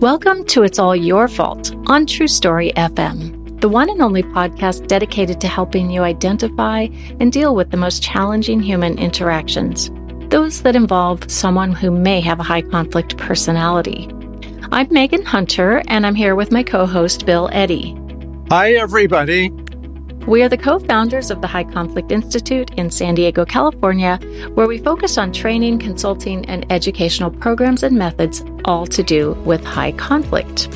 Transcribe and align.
Welcome 0.00 0.46
to 0.46 0.62
It's 0.62 0.78
All 0.78 0.96
Your 0.96 1.28
Fault 1.28 1.74
on 1.84 2.06
True 2.06 2.26
Story 2.26 2.72
FM, 2.74 3.60
the 3.60 3.68
one 3.68 3.90
and 3.90 4.00
only 4.00 4.22
podcast 4.22 4.86
dedicated 4.86 5.42
to 5.42 5.46
helping 5.46 5.90
you 5.90 6.04
identify 6.04 6.88
and 7.20 7.30
deal 7.30 7.54
with 7.54 7.70
the 7.70 7.76
most 7.76 8.02
challenging 8.02 8.62
human 8.62 8.98
interactions, 8.98 9.90
those 10.30 10.62
that 10.62 10.74
involve 10.74 11.30
someone 11.30 11.72
who 11.72 11.90
may 11.90 12.18
have 12.22 12.40
a 12.40 12.42
high 12.42 12.62
conflict 12.62 13.18
personality. 13.18 14.08
I'm 14.72 14.90
Megan 14.90 15.26
Hunter, 15.26 15.82
and 15.86 16.06
I'm 16.06 16.14
here 16.14 16.34
with 16.34 16.50
my 16.50 16.62
co 16.62 16.86
host, 16.86 17.26
Bill 17.26 17.50
Eddy. 17.52 17.94
Hi, 18.48 18.72
everybody. 18.72 19.52
We 20.30 20.44
are 20.44 20.48
the 20.48 20.56
co 20.56 20.78
founders 20.78 21.32
of 21.32 21.40
the 21.40 21.48
High 21.48 21.64
Conflict 21.64 22.12
Institute 22.12 22.70
in 22.74 22.88
San 22.88 23.16
Diego, 23.16 23.44
California, 23.44 24.16
where 24.54 24.68
we 24.68 24.78
focus 24.78 25.18
on 25.18 25.32
training, 25.32 25.80
consulting, 25.80 26.48
and 26.48 26.64
educational 26.70 27.32
programs 27.32 27.82
and 27.82 27.98
methods, 27.98 28.44
all 28.64 28.86
to 28.86 29.02
do 29.02 29.32
with 29.44 29.64
high 29.64 29.90
conflict. 29.90 30.68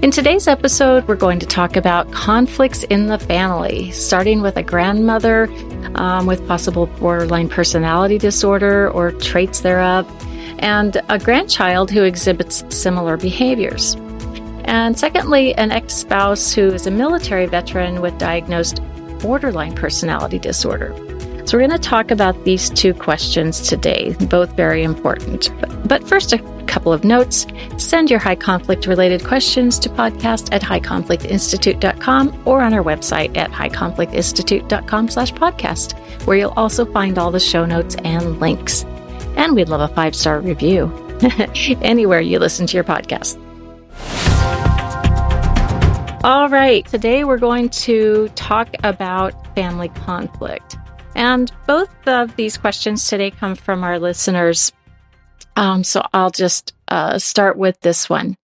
In 0.00 0.12
today's 0.12 0.46
episode, 0.46 1.08
we're 1.08 1.16
going 1.16 1.40
to 1.40 1.46
talk 1.46 1.74
about 1.74 2.12
conflicts 2.12 2.84
in 2.84 3.08
the 3.08 3.18
family, 3.18 3.90
starting 3.90 4.42
with 4.42 4.56
a 4.56 4.62
grandmother 4.62 5.48
um, 5.96 6.26
with 6.26 6.46
possible 6.46 6.86
borderline 6.86 7.48
personality 7.48 8.16
disorder 8.16 8.88
or 8.92 9.10
traits 9.10 9.62
thereof, 9.62 10.06
and 10.60 11.02
a 11.08 11.18
grandchild 11.18 11.90
who 11.90 12.04
exhibits 12.04 12.62
similar 12.68 13.16
behaviors. 13.16 13.96
And 14.68 14.98
secondly, 14.98 15.54
an 15.54 15.72
ex 15.72 15.94
spouse 15.94 16.52
who 16.52 16.66
is 16.68 16.86
a 16.86 16.90
military 16.90 17.46
veteran 17.46 18.02
with 18.02 18.18
diagnosed 18.18 18.82
borderline 19.18 19.74
personality 19.74 20.38
disorder. 20.38 20.94
So, 21.46 21.56
we're 21.56 21.66
going 21.66 21.80
to 21.80 21.88
talk 21.88 22.10
about 22.10 22.44
these 22.44 22.68
two 22.68 22.92
questions 22.92 23.66
today, 23.66 24.14
both 24.28 24.52
very 24.52 24.82
important. 24.82 25.50
But 25.88 26.06
first, 26.06 26.34
a 26.34 26.38
couple 26.66 26.92
of 26.92 27.02
notes. 27.02 27.46
Send 27.78 28.10
your 28.10 28.18
high 28.18 28.36
conflict 28.36 28.86
related 28.86 29.24
questions 29.24 29.78
to 29.78 29.88
podcast 29.88 30.52
at 30.52 30.60
highconflictinstitute.com 30.60 32.42
or 32.44 32.60
on 32.60 32.74
our 32.74 32.84
website 32.84 33.34
at 33.38 33.50
highconflictinstitute.com 33.50 35.08
slash 35.08 35.32
podcast, 35.32 35.98
where 36.26 36.36
you'll 36.36 36.52
also 36.58 36.84
find 36.92 37.16
all 37.16 37.30
the 37.30 37.40
show 37.40 37.64
notes 37.64 37.96
and 38.04 38.38
links. 38.38 38.84
And 39.38 39.54
we'd 39.54 39.70
love 39.70 39.90
a 39.90 39.94
five 39.94 40.14
star 40.14 40.40
review 40.40 40.92
anywhere 41.80 42.20
you 42.20 42.38
listen 42.38 42.66
to 42.66 42.76
your 42.76 42.84
podcast. 42.84 43.42
All 46.28 46.50
right, 46.50 46.84
today 46.84 47.24
we're 47.24 47.38
going 47.38 47.70
to 47.70 48.28
talk 48.34 48.68
about 48.84 49.54
family 49.54 49.88
conflict. 49.88 50.76
And 51.14 51.50
both 51.66 51.88
of 52.06 52.36
these 52.36 52.58
questions 52.58 53.08
today 53.08 53.30
come 53.30 53.54
from 53.54 53.82
our 53.82 53.98
listeners. 53.98 54.70
Um, 55.56 55.82
so 55.84 56.06
I'll 56.12 56.28
just 56.28 56.74
uh, 56.88 57.18
start 57.18 57.56
with 57.56 57.80
this 57.80 58.10
one. 58.10 58.36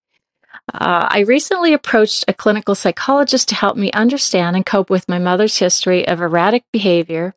Uh, 0.73 1.09
I 1.11 1.25
recently 1.29 1.75
approached 1.75 2.25
a 2.27 2.33
clinical 2.33 2.75
psychologist 2.75 3.51
to 3.51 3.55
help 3.55 3.77
me 3.77 3.93
understand 3.93 4.57
and 4.57 4.65
cope 4.65 4.89
with 4.89 5.07
my 5.07 5.19
mother's 5.19 5.59
history 5.59 6.09
of 6.09 6.23
erratic 6.23 6.65
behavior. 6.73 7.35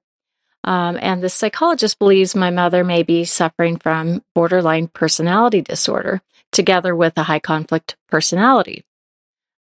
Um, 0.64 0.98
and 1.02 1.22
the 1.22 1.28
psychologist 1.28 2.00
believes 2.00 2.38
my 2.38 2.52
mother 2.52 2.86
may 2.86 3.04
be 3.04 3.26
suffering 3.26 3.76
from 3.76 4.23
borderline 4.34 4.88
personality 4.88 5.61
disorder, 5.61 6.22
together 6.54 6.95
with 6.95 7.17
a 7.17 7.23
high 7.23 7.39
conflict 7.39 7.98
personality. 8.08 8.86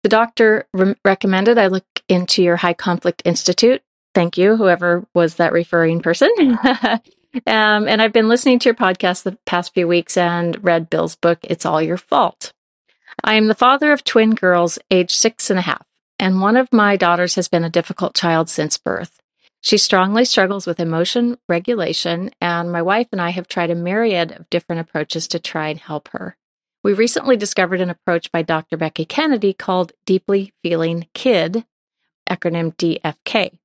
The 0.07 0.11
doctor 0.11 0.69
re- 0.73 0.95
recommended 1.05 1.59
I 1.59 1.67
look 1.67 1.85
into 2.09 2.41
your 2.41 2.55
High 2.55 2.75
Conflict 2.75 3.23
Institute. 3.25 3.83
Thank 4.15 4.39
you, 4.39 4.57
whoever 4.57 5.05
was 5.15 5.35
that 5.35 5.53
referring 5.53 6.01
person. 6.01 6.31
um, 6.65 7.01
and 7.45 8.01
I've 8.01 8.12
been 8.12 8.29
listening 8.29 8.61
to 8.61 8.69
your 8.69 8.77
podcast 8.77 9.25
the 9.25 9.37
past 9.47 9.75
few 9.75 9.89
weeks 9.89 10.17
and 10.17 10.62
read 10.62 10.91
Bill's 10.91 11.17
book, 11.17 11.41
It's 11.43 11.67
All 11.67 11.83
Your 11.83 11.97
Fault. 11.97 12.53
I 13.25 13.34
am 13.34 13.49
the 13.49 13.55
father 13.57 13.91
of 13.91 14.05
twin 14.05 14.37
girls, 14.37 14.79
age 14.93 15.12
six 15.12 15.51
and 15.51 15.59
a 15.59 15.62
half, 15.62 15.84
and 16.21 16.41
one 16.41 16.56
of 16.56 16.72
my 16.72 16.97
daughters 16.97 17.34
has 17.34 17.49
been 17.49 17.65
a 17.65 17.69
difficult 17.69 18.15
child 18.15 18.49
since 18.49 18.78
birth. 18.78 19.21
She 19.61 19.77
strongly 19.77 20.25
struggles 20.25 20.69
with 20.69 20.78
emotion 20.78 21.37
regulation, 21.49 22.31
and 22.41 22.71
my 22.71 22.81
wife 22.81 23.09
and 23.11 23.21
I 23.21 23.31
have 23.31 23.49
tried 23.49 23.71
a 23.71 23.75
myriad 23.75 24.31
of 24.31 24.49
different 24.50 24.83
approaches 24.83 25.27
to 25.27 25.41
try 25.41 25.66
and 25.66 25.81
help 25.81 26.11
her. 26.12 26.37
We 26.86 26.92
recently 26.92 27.36
discovered 27.36 27.80
an 27.80 27.91
approach 27.91 28.30
by 28.30 28.42
Dr. 28.42 28.76
Becky 28.76 29.04
Kennedy 29.04 29.52
called 29.52 29.91
Deeply 30.04 30.52
Feeling 30.62 31.08
Kid, 31.14 31.64
acronym 32.30 32.76
DFK. 32.76 33.58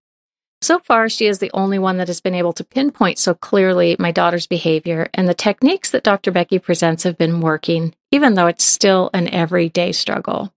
So 0.63 0.79
far, 0.79 1.07
she 1.07 1.27
is 1.27 1.37
the 1.37 1.51
only 1.53 1.77
one 1.77 1.97
that 1.97 2.07
has 2.07 2.19
been 2.19 2.33
able 2.33 2.53
to 2.53 2.63
pinpoint 2.63 3.19
so 3.19 3.35
clearly 3.35 3.95
my 3.99 4.09
daughter's 4.09 4.47
behavior, 4.47 5.07
and 5.13 5.29
the 5.29 5.35
techniques 5.35 5.91
that 5.91 6.03
Dr. 6.03 6.31
Becky 6.31 6.57
presents 6.57 7.03
have 7.03 7.15
been 7.15 7.41
working, 7.41 7.93
even 8.09 8.33
though 8.33 8.47
it's 8.47 8.65
still 8.65 9.11
an 9.13 9.27
everyday 9.27 9.91
struggle. 9.91 10.51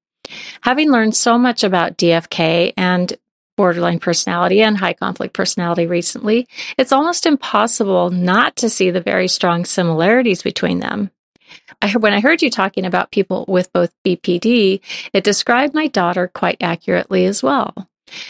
Having 0.63 0.91
learned 0.91 1.15
so 1.15 1.37
much 1.37 1.65
about 1.65 1.99
DFK 1.99 2.73
and 2.79 3.13
borderline 3.59 3.99
personality 3.99 4.63
and 4.63 4.79
high 4.79 4.95
conflict 4.95 5.35
personality 5.35 5.87
recently, 5.87 6.49
it's 6.79 6.93
almost 6.93 7.27
impossible 7.27 8.09
not 8.09 8.57
to 8.57 8.71
see 8.71 8.91
the 8.91 9.03
very 9.03 9.29
strong 9.29 9.67
similarities 9.67 10.43
between 10.43 10.81
them. 10.81 11.11
I, 11.83 11.93
when 11.93 12.13
I 12.13 12.21
heard 12.21 12.43
you 12.43 12.51
talking 12.51 12.85
about 12.85 13.11
people 13.11 13.45
with 13.49 13.73
both 13.73 13.93
BPD, 14.05 14.81
it 15.13 15.25
described 15.25 15.75
my 15.75 15.87
daughter 15.87 16.29
quite 16.29 16.59
accurately 16.61 17.25
as 17.25 17.43
well. 17.43 17.89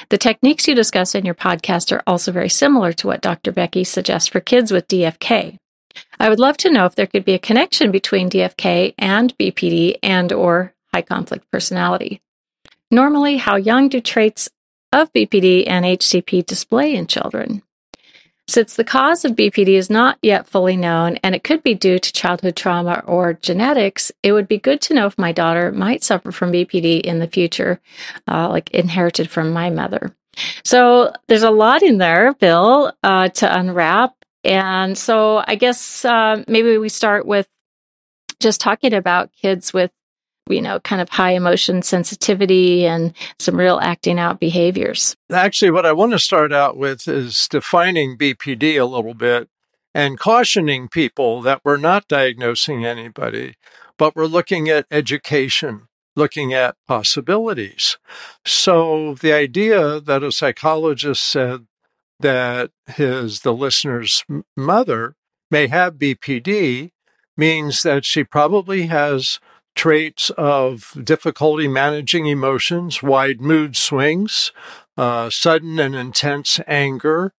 The 0.08 0.18
techniques 0.18 0.68
you 0.68 0.74
discuss 0.74 1.14
in 1.14 1.24
your 1.24 1.34
podcast 1.34 1.92
are 1.92 2.02
also 2.06 2.32
very 2.32 2.48
similar 2.48 2.92
to 2.94 3.06
what 3.06 3.20
Dr. 3.20 3.52
Becky 3.52 3.84
suggests 3.84 4.28
for 4.28 4.40
kids 4.40 4.72
with 4.72 4.88
DFK. 4.88 5.58
I 6.18 6.28
would 6.28 6.40
love 6.40 6.56
to 6.58 6.70
know 6.70 6.86
if 6.86 6.94
there 6.94 7.06
could 7.06 7.24
be 7.24 7.34
a 7.34 7.38
connection 7.38 7.90
between 7.90 8.30
DFK 8.30 8.94
and 8.98 9.36
BPD 9.38 9.96
and 10.02 10.32
or 10.32 10.74
high 10.92 11.02
conflict 11.02 11.50
personality. 11.50 12.20
Normally, 12.90 13.36
how 13.36 13.56
young 13.56 13.88
do 13.88 14.00
traits 14.00 14.48
of 14.92 15.12
BPD 15.12 15.64
and 15.66 15.84
HCP 15.84 16.46
display 16.46 16.94
in 16.94 17.06
children? 17.06 17.62
Since 18.46 18.76
the 18.76 18.84
cause 18.84 19.24
of 19.24 19.32
BPD 19.32 19.68
is 19.68 19.88
not 19.88 20.18
yet 20.20 20.46
fully 20.46 20.76
known 20.76 21.16
and 21.22 21.34
it 21.34 21.42
could 21.42 21.62
be 21.62 21.74
due 21.74 21.98
to 21.98 22.12
childhood 22.12 22.56
trauma 22.56 23.02
or 23.06 23.32
genetics, 23.34 24.12
it 24.22 24.32
would 24.32 24.46
be 24.46 24.58
good 24.58 24.82
to 24.82 24.94
know 24.94 25.06
if 25.06 25.18
my 25.18 25.32
daughter 25.32 25.72
might 25.72 26.04
suffer 26.04 26.30
from 26.30 26.52
BPD 26.52 27.00
in 27.00 27.20
the 27.20 27.26
future, 27.26 27.80
uh, 28.28 28.48
like 28.50 28.70
inherited 28.70 29.30
from 29.30 29.50
my 29.50 29.70
mother. 29.70 30.14
So 30.62 31.12
there's 31.26 31.42
a 31.42 31.50
lot 31.50 31.82
in 31.82 31.98
there, 31.98 32.34
Bill, 32.34 32.92
uh, 33.02 33.28
to 33.28 33.58
unwrap. 33.58 34.14
And 34.42 34.98
so 34.98 35.42
I 35.46 35.54
guess 35.54 36.04
uh, 36.04 36.44
maybe 36.46 36.76
we 36.76 36.90
start 36.90 37.26
with 37.26 37.48
just 38.40 38.60
talking 38.60 38.92
about 38.92 39.30
kids 39.32 39.72
with 39.72 39.90
you 40.48 40.60
know, 40.60 40.80
kind 40.80 41.00
of 41.00 41.08
high 41.08 41.32
emotion 41.32 41.82
sensitivity 41.82 42.86
and 42.86 43.14
some 43.38 43.56
real 43.56 43.78
acting 43.82 44.18
out 44.18 44.40
behaviors. 44.40 45.16
Actually, 45.32 45.70
what 45.70 45.86
I 45.86 45.92
want 45.92 46.12
to 46.12 46.18
start 46.18 46.52
out 46.52 46.76
with 46.76 47.08
is 47.08 47.48
defining 47.48 48.18
BPD 48.18 48.80
a 48.80 48.84
little 48.84 49.14
bit 49.14 49.48
and 49.94 50.18
cautioning 50.18 50.88
people 50.88 51.40
that 51.42 51.60
we're 51.64 51.76
not 51.76 52.08
diagnosing 52.08 52.84
anybody, 52.84 53.54
but 53.96 54.16
we're 54.16 54.26
looking 54.26 54.68
at 54.68 54.86
education, 54.90 55.88
looking 56.16 56.52
at 56.52 56.76
possibilities. 56.86 57.96
So 58.44 59.14
the 59.14 59.32
idea 59.32 60.00
that 60.00 60.22
a 60.22 60.32
psychologist 60.32 61.24
said 61.24 61.66
that 62.20 62.70
his, 62.86 63.40
the 63.40 63.54
listener's 63.54 64.24
mother 64.56 65.16
may 65.50 65.68
have 65.68 65.94
BPD 65.94 66.90
means 67.36 67.82
that 67.82 68.04
she 68.04 68.24
probably 68.24 68.86
has 68.86 69.40
traits 69.74 70.30
of 70.30 70.96
difficulty 71.02 71.68
managing 71.68 72.26
emotions, 72.26 73.02
wide 73.02 73.40
mood 73.40 73.76
swings, 73.76 74.52
uh, 74.96 75.28
sudden 75.30 75.78
and 75.78 75.94
intense 75.94 76.60
anger, 76.66 77.32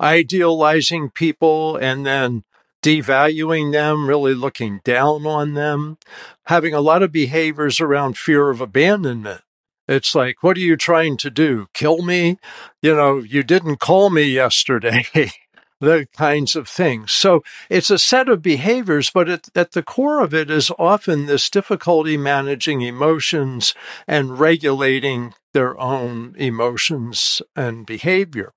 idealizing 0.00 1.10
people 1.10 1.76
and 1.76 2.06
then 2.06 2.44
devaluing 2.82 3.72
them, 3.72 4.08
really 4.08 4.34
looking 4.34 4.80
down 4.84 5.26
on 5.26 5.54
them, 5.54 5.98
having 6.46 6.74
a 6.74 6.80
lot 6.80 7.02
of 7.02 7.12
behaviors 7.12 7.80
around 7.80 8.18
fear 8.18 8.50
of 8.50 8.60
abandonment. 8.60 9.42
It's 9.88 10.14
like, 10.14 10.42
what 10.42 10.56
are 10.56 10.60
you 10.60 10.76
trying 10.76 11.16
to 11.18 11.30
do? 11.30 11.66
Kill 11.74 12.02
me? 12.02 12.38
You 12.80 12.94
know, 12.94 13.18
you 13.18 13.42
didn't 13.42 13.76
call 13.76 14.10
me 14.10 14.24
yesterday. 14.24 15.06
the 15.82 16.06
kinds 16.16 16.54
of 16.54 16.68
things. 16.68 17.10
So 17.10 17.42
it's 17.68 17.90
a 17.90 17.98
set 17.98 18.28
of 18.28 18.40
behaviors, 18.40 19.10
but 19.10 19.28
at, 19.28 19.48
at, 19.54 19.72
the 19.72 19.82
core 19.82 20.22
of 20.22 20.32
it 20.32 20.48
is 20.48 20.70
often 20.78 21.26
this 21.26 21.50
difficulty 21.50 22.16
managing 22.16 22.82
emotions 22.82 23.74
and 24.06 24.38
regulating 24.38 25.34
their 25.52 25.78
own 25.80 26.34
emotions 26.38 27.42
and 27.56 27.84
behavior. 27.84 28.52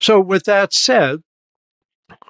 So, 0.00 0.18
with 0.18 0.44
that 0.44 0.72
said, 0.72 1.20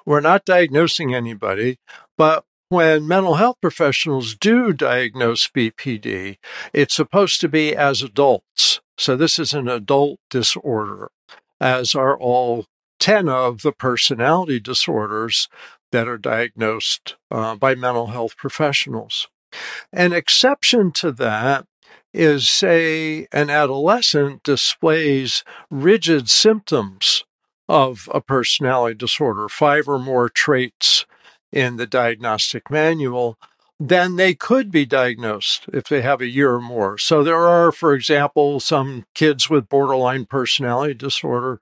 we're 0.05 0.19
not 0.19 0.43
diagnosing 0.43 1.15
anybody, 1.15 1.79
but 2.17 2.43
when 2.67 3.07
mental 3.07 3.35
health 3.35 3.57
professionals 3.61 4.35
do 4.35 4.73
diagnose 4.73 5.47
BPD, 5.47 6.37
it's 6.73 6.95
supposed 6.95 7.39
to 7.41 7.47
be 7.47 7.75
as 7.75 8.01
adults. 8.01 8.81
So, 8.97 9.15
this 9.15 9.39
is 9.39 9.53
an 9.53 9.69
adult 9.69 10.19
disorder, 10.29 11.11
as 11.61 11.95
are 11.95 12.17
all 12.17 12.65
10 13.01 13.27
of 13.27 13.63
the 13.63 13.71
personality 13.71 14.59
disorders 14.59 15.49
that 15.91 16.07
are 16.07 16.19
diagnosed 16.19 17.15
uh, 17.29 17.55
by 17.55 17.75
mental 17.75 18.07
health 18.07 18.37
professionals. 18.37 19.27
An 19.91 20.13
exception 20.13 20.91
to 20.93 21.11
that 21.11 21.65
is, 22.13 22.47
say, 22.47 23.27
an 23.31 23.49
adolescent 23.49 24.43
displays 24.43 25.43
rigid 25.69 26.29
symptoms 26.29 27.25
of 27.67 28.07
a 28.13 28.21
personality 28.21 28.95
disorder, 28.95 29.49
five 29.49 29.87
or 29.87 29.97
more 29.97 30.29
traits 30.29 31.05
in 31.51 31.77
the 31.77 31.87
diagnostic 31.87 32.69
manual, 32.69 33.37
then 33.79 34.15
they 34.15 34.35
could 34.35 34.69
be 34.69 34.85
diagnosed 34.85 35.65
if 35.73 35.85
they 35.85 36.01
have 36.01 36.21
a 36.21 36.27
year 36.27 36.53
or 36.53 36.61
more. 36.61 36.99
So 36.99 37.23
there 37.23 37.47
are, 37.47 37.71
for 37.71 37.95
example, 37.95 38.59
some 38.59 39.05
kids 39.15 39.49
with 39.49 39.69
borderline 39.69 40.25
personality 40.25 40.93
disorder 40.93 41.59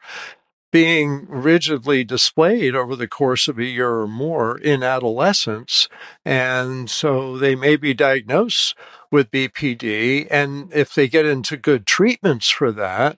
being 0.72 1.26
rigidly 1.28 2.04
displayed 2.04 2.76
over 2.76 2.96
the 2.96 3.08
course 3.08 3.48
of 3.48 3.58
a 3.58 3.66
year 3.66 3.90
or 3.90 4.08
more 4.08 4.58
in 4.58 4.84
adolescence. 4.84 5.88
And 6.24 6.90
so 6.90 7.38
they 7.38 7.56
may 7.56 7.76
be 7.76 7.94
diagnosed 7.94 8.76
with 9.12 9.32
BPD. 9.32 10.28
And 10.30 10.72
if 10.74 10.94
they 10.94 11.08
get 11.08 11.26
into 11.26 11.58
good 11.58 11.88
treatments 11.88 12.50
for 12.50 12.72
that, 12.72 13.18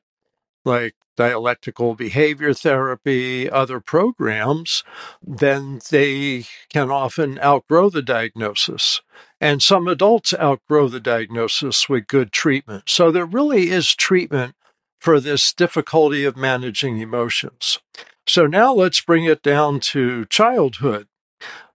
like 0.64 0.96
dialectical 1.18 1.94
behavior 1.94 2.54
therapy, 2.54 3.50
other 3.50 3.80
programs, 3.80 4.84
then 5.22 5.80
they 5.90 6.46
can 6.70 6.90
often 6.90 7.38
outgrow 7.40 7.90
the 7.90 8.02
diagnosis. 8.02 9.02
And 9.40 9.62
some 9.62 9.88
adults 9.88 10.34
outgrow 10.34 10.88
the 10.88 11.00
diagnosis 11.00 11.90
with 11.90 12.08
good 12.08 12.32
treatment. 12.32 12.84
So 12.88 13.12
there 13.12 13.26
really 13.26 13.70
is 13.70 13.94
treatment 13.94 14.56
for 15.02 15.20
this 15.20 15.52
difficulty 15.52 16.24
of 16.24 16.38
managing 16.38 17.00
emotions. 17.00 17.80
So 18.28 18.46
now 18.46 18.72
let's 18.72 19.02
bring 19.02 19.26
it 19.26 19.42
down 19.42 19.80
to 19.92 20.26
childhood 20.26 21.08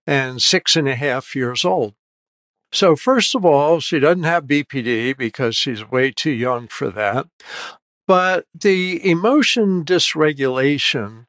and 0.06 0.40
six 0.40 0.76
and 0.76 0.88
a 0.88 0.94
half 0.94 1.34
years 1.34 1.64
old. 1.64 1.94
So, 2.72 2.94
first 2.94 3.34
of 3.34 3.44
all, 3.44 3.80
she 3.80 3.98
doesn't 3.98 4.22
have 4.22 4.44
BPD 4.44 5.16
because 5.16 5.56
she's 5.56 5.90
way 5.90 6.12
too 6.12 6.30
young 6.30 6.68
for 6.68 6.90
that. 6.90 7.26
But 8.06 8.44
the 8.54 9.04
emotion 9.08 9.84
dysregulation 9.84 11.26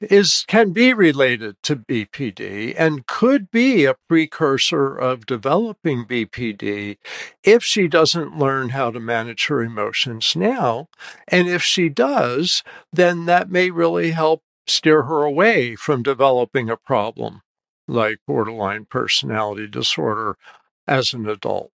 is 0.00 0.44
can 0.46 0.72
be 0.72 0.92
related 0.92 1.56
to 1.64 1.76
BPD 1.76 2.74
and 2.78 3.06
could 3.06 3.50
be 3.50 3.84
a 3.84 3.96
precursor 4.08 4.94
of 4.94 5.26
developing 5.26 6.04
BPD 6.04 6.98
if 7.42 7.64
she 7.64 7.88
doesn't 7.88 8.38
learn 8.38 8.70
how 8.70 8.90
to 8.90 9.00
manage 9.00 9.46
her 9.46 9.62
emotions 9.62 10.34
now. 10.36 10.88
And 11.26 11.48
if 11.48 11.62
she 11.62 11.88
does, 11.88 12.62
then 12.92 13.26
that 13.26 13.50
may 13.50 13.70
really 13.70 14.12
help 14.12 14.42
steer 14.66 15.04
her 15.04 15.22
away 15.22 15.74
from 15.74 16.02
developing 16.02 16.70
a 16.70 16.76
problem 16.76 17.42
like 17.88 18.18
borderline 18.26 18.84
personality 18.84 19.66
disorder 19.66 20.36
as 20.86 21.12
an 21.12 21.26
adult. 21.28 21.72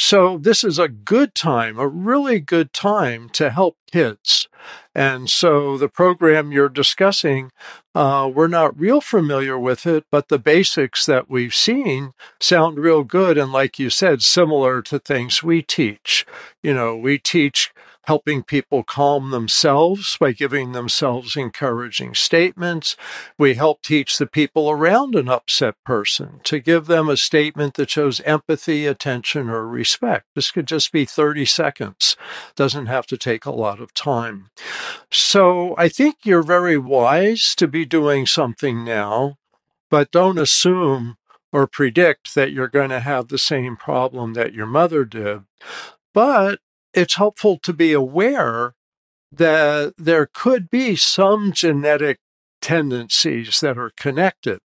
So, 0.00 0.38
this 0.38 0.62
is 0.62 0.78
a 0.78 0.86
good 0.86 1.34
time, 1.34 1.76
a 1.76 1.88
really 1.88 2.38
good 2.38 2.72
time 2.72 3.28
to 3.30 3.50
help 3.50 3.76
kids. 3.90 4.46
And 4.94 5.28
so, 5.28 5.76
the 5.76 5.88
program 5.88 6.52
you're 6.52 6.68
discussing, 6.68 7.50
uh, 7.96 8.30
we're 8.32 8.46
not 8.46 8.78
real 8.78 9.00
familiar 9.00 9.58
with 9.58 9.88
it, 9.88 10.04
but 10.12 10.28
the 10.28 10.38
basics 10.38 11.04
that 11.06 11.28
we've 11.28 11.54
seen 11.54 12.12
sound 12.38 12.78
real 12.78 13.02
good. 13.02 13.36
And, 13.36 13.50
like 13.50 13.80
you 13.80 13.90
said, 13.90 14.22
similar 14.22 14.82
to 14.82 15.00
things 15.00 15.42
we 15.42 15.62
teach. 15.62 16.24
You 16.62 16.74
know, 16.74 16.96
we 16.96 17.18
teach 17.18 17.72
helping 18.08 18.42
people 18.42 18.82
calm 18.82 19.30
themselves 19.30 20.16
by 20.18 20.32
giving 20.32 20.72
themselves 20.72 21.36
encouraging 21.36 22.14
statements. 22.14 22.96
We 23.36 23.52
help 23.52 23.82
teach 23.82 24.16
the 24.16 24.26
people 24.26 24.70
around 24.70 25.14
an 25.14 25.28
upset 25.28 25.74
person 25.84 26.40
to 26.44 26.58
give 26.58 26.86
them 26.86 27.10
a 27.10 27.18
statement 27.18 27.74
that 27.74 27.90
shows 27.90 28.22
empathy, 28.22 28.86
attention, 28.86 29.50
or 29.50 29.68
respect. 29.68 30.24
This 30.34 30.50
could 30.50 30.66
just 30.66 30.90
be 30.90 31.04
30 31.04 31.44
seconds, 31.44 32.16
doesn't 32.56 32.86
have 32.86 33.06
to 33.08 33.18
take 33.18 33.44
a 33.44 33.50
lot 33.50 33.78
of 33.78 33.92
time. 33.92 34.48
So 35.12 35.74
I 35.76 35.90
think 35.90 36.16
you're 36.24 36.42
very 36.42 36.78
wise 36.78 37.54
to 37.56 37.68
be 37.68 37.84
doing 37.84 38.24
something 38.24 38.86
now, 38.86 39.36
but 39.90 40.10
don't 40.10 40.38
assume 40.38 41.18
or 41.52 41.66
predict 41.66 42.34
that 42.34 42.52
you're 42.52 42.68
going 42.68 42.88
to 42.88 43.00
have 43.00 43.28
the 43.28 43.36
same 43.36 43.76
problem 43.76 44.32
that 44.32 44.54
your 44.54 44.64
mother 44.66 45.04
did. 45.04 45.42
But 46.14 46.60
it's 46.94 47.14
helpful 47.14 47.58
to 47.62 47.72
be 47.72 47.92
aware 47.92 48.74
that 49.30 49.94
there 49.98 50.28
could 50.32 50.70
be 50.70 50.96
some 50.96 51.52
genetic 51.52 52.18
tendencies 52.60 53.60
that 53.60 53.78
are 53.78 53.92
connected. 53.96 54.58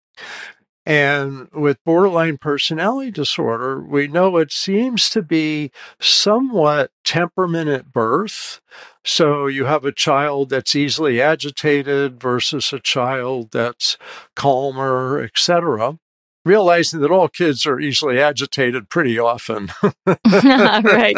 And 0.85 1.49
with 1.53 1.85
borderline 1.85 2.39
personality 2.39 3.13
disorder, 3.13 3.81
we 3.81 4.09
know 4.09 4.37
it 4.39 4.51
seems 4.51 5.11
to 5.11 5.23
be 5.23 5.71
somewhat 6.01 6.91
temperament 7.05 7.69
at 7.69 7.93
birth. 7.93 8.61
So 9.05 9.47
you 9.47 9.67
have 9.67 9.85
a 9.85 9.93
child 9.93 10.51
that's 10.51 10.75
easily 10.75 11.21
agitated 11.21 12.21
versus 12.21 12.73
a 12.73 12.81
child 12.81 13.53
that's 13.53 13.97
calmer, 14.35 15.21
etc 15.21 15.99
realizing 16.45 17.01
that 17.01 17.11
all 17.11 17.29
kids 17.29 17.67
are 17.67 17.79
easily 17.79 18.19
agitated 18.19 18.89
pretty 18.89 19.19
often. 19.19 19.71
right. 20.07 21.17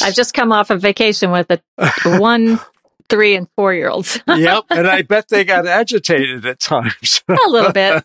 I've 0.00 0.14
just 0.14 0.34
come 0.34 0.52
off 0.52 0.70
a 0.70 0.76
vacation 0.76 1.30
with 1.30 1.50
a 1.50 1.60
one, 2.18 2.60
three, 3.08 3.34
and 3.34 3.48
four 3.56 3.74
year 3.74 3.88
olds. 3.88 4.20
yep. 4.26 4.64
And 4.70 4.86
I 4.86 5.02
bet 5.02 5.28
they 5.28 5.44
got 5.44 5.66
agitated 5.66 6.46
at 6.46 6.60
times. 6.60 7.22
a 7.28 7.48
little 7.48 7.72
bit. 7.72 8.02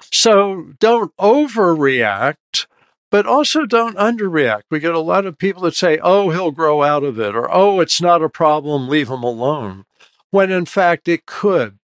so 0.00 0.66
don't 0.78 1.14
overreact. 1.16 2.66
But 3.10 3.26
also 3.26 3.66
don't 3.66 3.98
underreact. 3.98 4.62
We 4.70 4.80
get 4.80 4.94
a 4.94 4.98
lot 4.98 5.26
of 5.26 5.36
people 5.36 5.60
that 5.64 5.74
say, 5.74 5.98
oh, 6.02 6.30
he'll 6.30 6.50
grow 6.50 6.82
out 6.82 7.04
of 7.04 7.20
it, 7.20 7.36
or 7.36 7.46
oh, 7.54 7.80
it's 7.80 8.00
not 8.00 8.22
a 8.22 8.30
problem, 8.30 8.88
leave 8.88 9.10
him 9.10 9.22
alone. 9.22 9.84
When 10.30 10.50
in 10.50 10.64
fact 10.64 11.08
it 11.08 11.26
could 11.26 11.78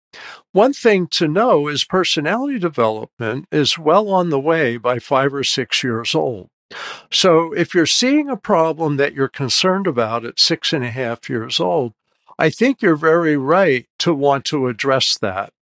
one 0.56 0.72
thing 0.72 1.06
to 1.06 1.28
know 1.28 1.68
is 1.68 1.84
personality 1.84 2.58
development 2.58 3.46
is 3.52 3.78
well 3.78 4.08
on 4.08 4.30
the 4.30 4.40
way 4.40 4.78
by 4.78 4.98
five 4.98 5.34
or 5.34 5.44
six 5.44 5.84
years 5.84 6.14
old. 6.14 6.48
So 7.12 7.52
if 7.52 7.74
you're 7.74 7.84
seeing 7.84 8.30
a 8.30 8.38
problem 8.38 8.96
that 8.96 9.12
you're 9.12 9.28
concerned 9.28 9.86
about 9.86 10.24
at 10.24 10.40
six 10.40 10.72
and 10.72 10.82
a 10.82 10.90
half 10.90 11.28
years 11.28 11.60
old, 11.60 11.92
I 12.38 12.48
think 12.48 12.80
you're 12.80 12.96
very 12.96 13.36
right 13.36 13.86
to 13.98 14.14
want 14.14 14.46
to 14.46 14.66
address 14.66 15.18
that. 15.18 15.52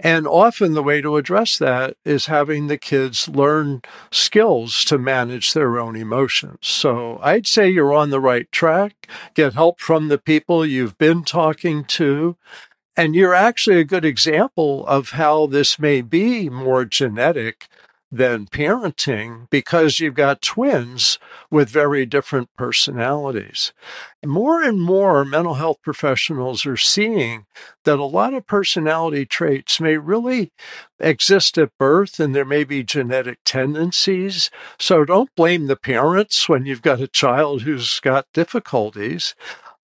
And 0.00 0.26
often 0.26 0.74
the 0.74 0.82
way 0.82 1.00
to 1.00 1.16
address 1.16 1.56
that 1.58 1.96
is 2.04 2.26
having 2.26 2.66
the 2.66 2.78
kids 2.78 3.28
learn 3.28 3.82
skills 4.10 4.84
to 4.86 4.98
manage 4.98 5.52
their 5.52 5.78
own 5.78 5.94
emotions. 5.94 6.58
So 6.62 7.20
I'd 7.22 7.46
say 7.46 7.70
you're 7.70 7.94
on 7.94 8.10
the 8.10 8.18
right 8.18 8.50
track. 8.50 9.06
Get 9.34 9.54
help 9.54 9.78
from 9.78 10.08
the 10.08 10.18
people 10.18 10.66
you've 10.66 10.98
been 10.98 11.22
talking 11.22 11.84
to 11.84 12.36
and 12.96 13.14
you're 13.14 13.34
actually 13.34 13.80
a 13.80 13.84
good 13.84 14.04
example 14.04 14.86
of 14.86 15.10
how 15.10 15.46
this 15.46 15.78
may 15.78 16.02
be 16.02 16.48
more 16.48 16.84
genetic 16.84 17.68
than 18.12 18.46
parenting 18.46 19.48
because 19.48 19.98
you've 19.98 20.14
got 20.14 20.42
twins 20.42 21.18
with 21.50 21.70
very 21.70 22.04
different 22.04 22.54
personalities. 22.58 23.72
More 24.24 24.62
and 24.62 24.82
more 24.82 25.24
mental 25.24 25.54
health 25.54 25.78
professionals 25.82 26.66
are 26.66 26.76
seeing 26.76 27.46
that 27.84 27.98
a 27.98 28.04
lot 28.04 28.34
of 28.34 28.46
personality 28.46 29.24
traits 29.24 29.80
may 29.80 29.96
really 29.96 30.52
exist 31.00 31.56
at 31.56 31.76
birth 31.78 32.20
and 32.20 32.34
there 32.34 32.44
may 32.44 32.64
be 32.64 32.84
genetic 32.84 33.38
tendencies. 33.46 34.50
So 34.78 35.06
don't 35.06 35.34
blame 35.34 35.66
the 35.66 35.76
parents 35.76 36.50
when 36.50 36.66
you've 36.66 36.82
got 36.82 37.00
a 37.00 37.08
child 37.08 37.62
who's 37.62 37.98
got 38.00 38.26
difficulties 38.34 39.34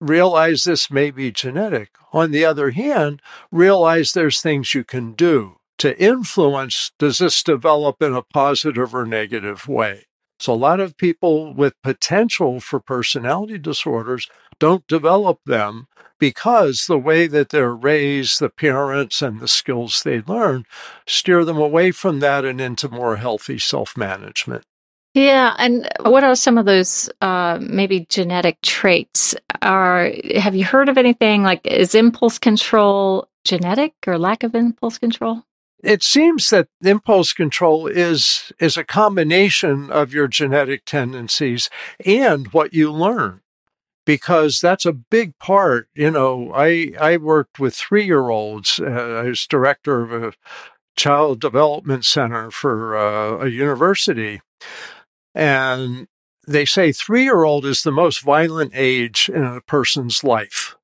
realize 0.00 0.64
this 0.64 0.90
may 0.90 1.10
be 1.10 1.30
genetic. 1.30 1.90
On 2.12 2.30
the 2.30 2.44
other 2.44 2.70
hand, 2.70 3.20
realize 3.50 4.12
there's 4.12 4.40
things 4.40 4.74
you 4.74 4.84
can 4.84 5.12
do 5.12 5.56
to 5.78 6.00
influence 6.00 6.92
does 6.98 7.18
this 7.18 7.42
develop 7.42 8.02
in 8.02 8.14
a 8.14 8.22
positive 8.22 8.94
or 8.94 9.06
negative 9.06 9.68
way? 9.68 10.04
So, 10.40 10.52
a 10.52 10.54
lot 10.54 10.80
of 10.80 10.96
people 10.96 11.52
with 11.52 11.80
potential 11.82 12.60
for 12.60 12.78
personality 12.80 13.58
disorders 13.58 14.28
don't 14.60 14.86
develop 14.86 15.40
them 15.46 15.88
because 16.18 16.86
the 16.86 16.98
way 16.98 17.26
that 17.26 17.50
they're 17.50 17.74
raised, 17.74 18.40
the 18.40 18.48
parents, 18.48 19.22
and 19.22 19.40
the 19.40 19.48
skills 19.48 20.02
they 20.02 20.20
learn 20.22 20.64
steer 21.06 21.44
them 21.44 21.58
away 21.58 21.90
from 21.90 22.20
that 22.20 22.44
and 22.44 22.60
into 22.60 22.88
more 22.88 23.16
healthy 23.16 23.58
self 23.58 23.96
management. 23.96 24.64
Yeah, 25.14 25.54
and 25.58 25.88
what 26.02 26.22
are 26.22 26.36
some 26.36 26.58
of 26.58 26.66
those 26.66 27.08
uh, 27.20 27.58
maybe 27.60 28.06
genetic 28.08 28.60
traits? 28.62 29.34
Are 29.62 30.12
have 30.36 30.54
you 30.54 30.64
heard 30.64 30.88
of 30.88 30.98
anything 30.98 31.42
like 31.42 31.66
is 31.66 31.94
impulse 31.94 32.38
control 32.38 33.28
genetic 33.44 33.94
or 34.06 34.18
lack 34.18 34.42
of 34.42 34.54
impulse 34.54 34.98
control? 34.98 35.44
It 35.82 36.02
seems 36.02 36.50
that 36.50 36.68
impulse 36.82 37.32
control 37.32 37.86
is 37.86 38.52
is 38.60 38.76
a 38.76 38.84
combination 38.84 39.90
of 39.90 40.12
your 40.12 40.28
genetic 40.28 40.84
tendencies 40.84 41.70
and 42.04 42.48
what 42.48 42.74
you 42.74 42.92
learn 42.92 43.40
because 44.04 44.60
that's 44.60 44.86
a 44.86 44.92
big 44.92 45.38
part. 45.38 45.88
You 45.94 46.10
know, 46.10 46.52
I 46.54 46.92
I 47.00 47.16
worked 47.16 47.58
with 47.58 47.74
three 47.74 48.04
year 48.04 48.28
olds. 48.28 48.80
Uh, 48.80 49.22
I 49.24 49.28
was 49.28 49.46
director 49.46 50.02
of 50.02 50.12
a 50.12 50.32
child 50.96 51.40
development 51.40 52.04
center 52.04 52.50
for 52.50 52.96
uh, 52.96 53.44
a 53.44 53.48
university 53.48 54.40
And 55.38 56.08
they 56.48 56.64
say 56.64 56.90
three 56.90 57.22
year 57.22 57.44
old 57.44 57.64
is 57.64 57.82
the 57.82 57.92
most 57.92 58.22
violent 58.22 58.72
age 58.74 59.30
in 59.32 59.44
a 59.44 59.60
person's 59.60 60.24
life. 60.24 60.76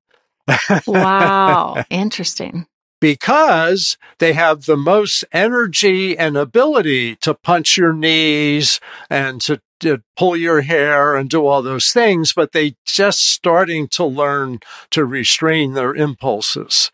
wow. 0.87 1.83
Interesting. 1.89 2.65
Because 3.01 3.97
they 4.19 4.31
have 4.31 4.65
the 4.65 4.77
most 4.77 5.25
energy 5.33 6.17
and 6.17 6.37
ability 6.37 7.17
to 7.17 7.33
punch 7.33 7.75
your 7.75 7.91
knees 7.91 8.79
and 9.09 9.41
to, 9.41 9.61
to, 9.81 10.01
pull 10.15 10.37
your 10.37 10.61
hair 10.61 11.15
and 11.15 11.29
do 11.29 11.45
all 11.45 11.61
those 11.61 11.91
things, 11.91 12.31
but 12.31 12.53
they 12.53 12.75
just 12.85 13.19
starting 13.19 13.89
to 13.89 14.05
learn 14.05 14.59
to 14.91 15.03
restrain 15.03 15.73
their 15.73 15.93
impulses. 15.93 16.89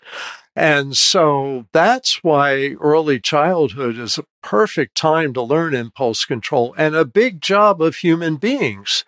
And 0.56 0.98
so 0.98 1.66
that's 1.72 2.24
why 2.24 2.76
early 2.82 3.20
childhood 3.22 3.98
is 3.98 4.18
a 4.18 4.26
perfect 4.44 4.96
time 4.96 5.34
to 5.34 5.42
learn 5.42 5.74
impulse 5.74 6.26
control 6.26 6.76
and 6.78 6.94
a 6.94 7.06
big 7.06 7.40
job 7.42 7.82
of 7.82 7.98
human 7.98 8.36
beings. 8.36 9.06